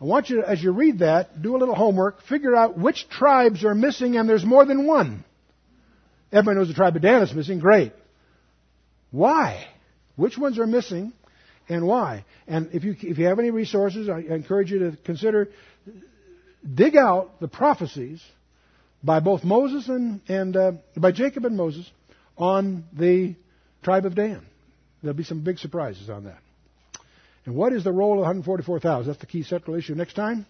[0.00, 3.08] I want you, to, as you read that, do a little homework, figure out which
[3.08, 5.24] tribes are missing, and there's more than one.
[6.32, 7.60] Everybody knows the tribe of Dan is missing.
[7.60, 7.92] Great.
[9.12, 9.66] Why?
[10.16, 11.12] Which ones are missing,
[11.68, 12.24] and why?
[12.48, 15.48] And if you, if you have any resources, I encourage you to consider
[16.62, 18.22] dig out the prophecies
[19.02, 21.88] by both Moses and, and uh, by Jacob and Moses
[22.36, 23.34] on the
[23.82, 24.44] tribe of Dan.
[25.02, 26.38] There'll be some big surprises on that.
[27.46, 29.06] And what is the role of 144,000?
[29.06, 29.94] That's the key central issue.
[29.94, 30.46] Next time,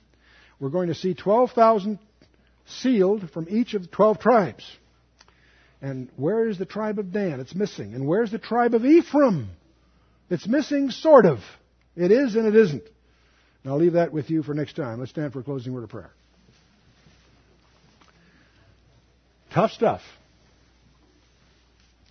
[0.58, 1.98] we're going to see 12,000
[2.66, 4.64] sealed from each of the 12 tribes.
[5.80, 7.40] And where is the tribe of Dan?
[7.40, 7.94] It's missing.
[7.94, 9.50] And where's the tribe of Ephraim?
[10.30, 11.38] It's missing, sort of.
[11.94, 12.82] It is and it isn't.
[13.62, 14.98] And I'll leave that with you for next time.
[14.98, 16.10] Let's stand for a closing word of prayer.
[19.52, 20.02] Tough stuff.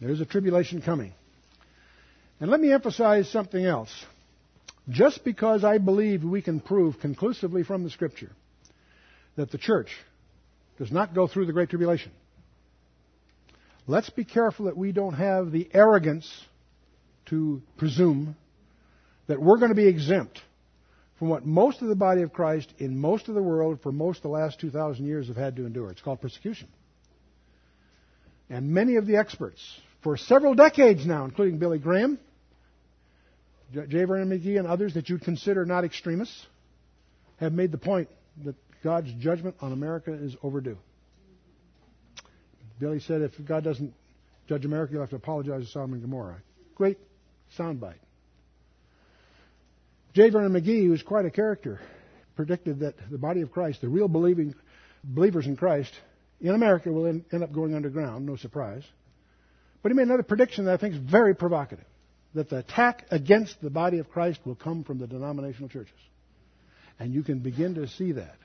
[0.02, 1.14] There's a tribulation coming.
[2.40, 3.92] And let me emphasize something else.
[4.90, 8.32] Just because I believe we can prove conclusively from the Scripture
[9.36, 9.90] that the church
[10.78, 12.12] does not go through the Great Tribulation,
[13.86, 16.30] let's be careful that we don't have the arrogance
[17.28, 18.36] to presume
[19.28, 20.40] that we're going to be exempt
[21.18, 24.18] from what most of the body of Christ in most of the world for most
[24.18, 25.90] of the last 2,000 years have had to endure.
[25.90, 26.68] It's called persecution.
[28.50, 29.62] And many of the experts,
[30.04, 32.20] for several decades now, including Billy Graham,
[33.74, 34.06] J.
[34.06, 36.46] Vernon McGee, and others that you'd consider not extremists,
[37.40, 38.10] have made the point
[38.46, 40.78] that God's judgment on America is overdue.
[42.80, 43.94] Billy said if God doesn't
[44.48, 46.38] judge America, you'll have to apologize to Sodom and Gomorrah.
[46.76, 47.00] Great
[47.58, 47.96] soundbite.
[50.18, 50.32] J.
[50.32, 51.80] Vernon McGee, who's quite a character,
[52.36, 54.56] predicted that the body of Christ, the real believing
[55.04, 55.94] believers in Christ
[56.42, 58.26] in America, will end up going underground.
[58.26, 58.82] No surprise.
[59.84, 61.86] But he made another prediction that I think is very provocative:
[62.34, 66.00] that the attack against the body of Christ will come from the denominational churches,
[66.98, 68.38] and you can begin to see that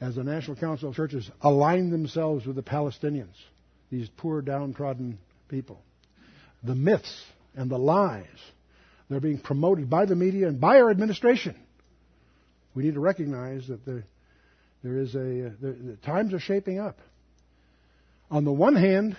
[0.00, 3.34] as the National Council of Churches align themselves with the Palestinians,
[3.90, 5.18] these poor downtrodden
[5.48, 5.82] people.
[6.62, 7.24] The myths
[7.56, 8.28] and the lies
[9.08, 11.54] they're being promoted by the media and by our administration.
[12.74, 14.04] We need to recognize that there,
[14.82, 16.98] there is a, uh, the, the times are shaping up.
[18.30, 19.16] On the one hand,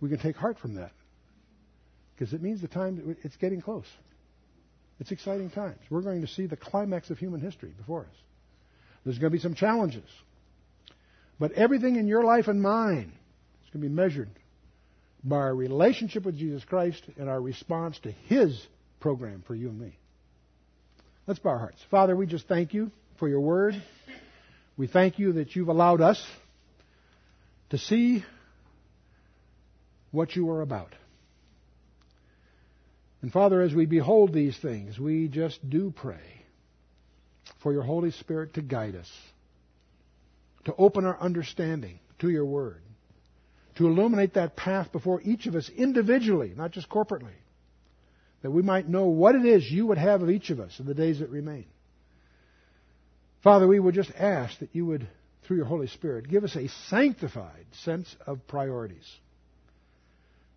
[0.00, 0.92] we can take heart from that
[2.14, 3.86] because it means the time it's getting close.
[5.00, 5.78] It's exciting times.
[5.90, 8.16] We're going to see the climax of human history before us.
[9.04, 10.08] There's going to be some challenges.
[11.38, 13.12] But everything in your life and mine
[13.64, 14.30] is going to be measured
[15.26, 18.64] by our relationship with Jesus Christ and our response to His
[19.00, 19.98] program for you and me.
[21.26, 21.84] Let's bow our hearts.
[21.90, 23.74] Father, we just thank you for your word.
[24.76, 26.24] We thank you that you've allowed us
[27.70, 28.24] to see
[30.12, 30.94] what you are about.
[33.22, 36.44] And Father, as we behold these things, we just do pray
[37.62, 39.10] for your Holy Spirit to guide us,
[40.66, 42.80] to open our understanding to your word,
[43.76, 47.34] to illuminate that path before each of us individually, not just corporately,
[48.42, 50.86] that we might know what it is you would have of each of us in
[50.86, 51.66] the days that remain.
[53.42, 55.06] Father, we would just ask that you would,
[55.44, 59.06] through your Holy Spirit, give us a sanctified sense of priorities,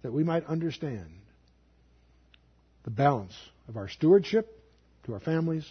[0.02, 1.10] that we might understand
[2.84, 3.36] the balance
[3.68, 4.64] of our stewardship
[5.06, 5.68] to our families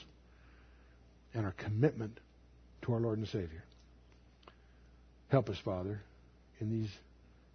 [1.35, 2.21] and our commitment
[2.83, 3.65] to our Lord and Savior.
[5.29, 6.01] Help us, Father,
[6.61, 6.91] in these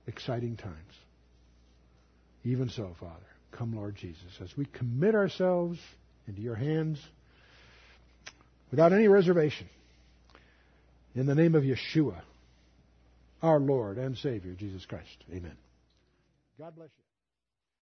[0.08, 0.94] exciting times.
[2.44, 5.80] Even so, Father, come, Lord Jesus, as we commit ourselves
[6.28, 7.00] into your hands
[8.72, 9.68] without any reservation.
[11.16, 12.22] In the name of Yeshua,
[13.42, 15.24] our Lord and Savior, Jesus Christ.
[15.32, 15.56] Amen.
[16.58, 17.03] God bless you.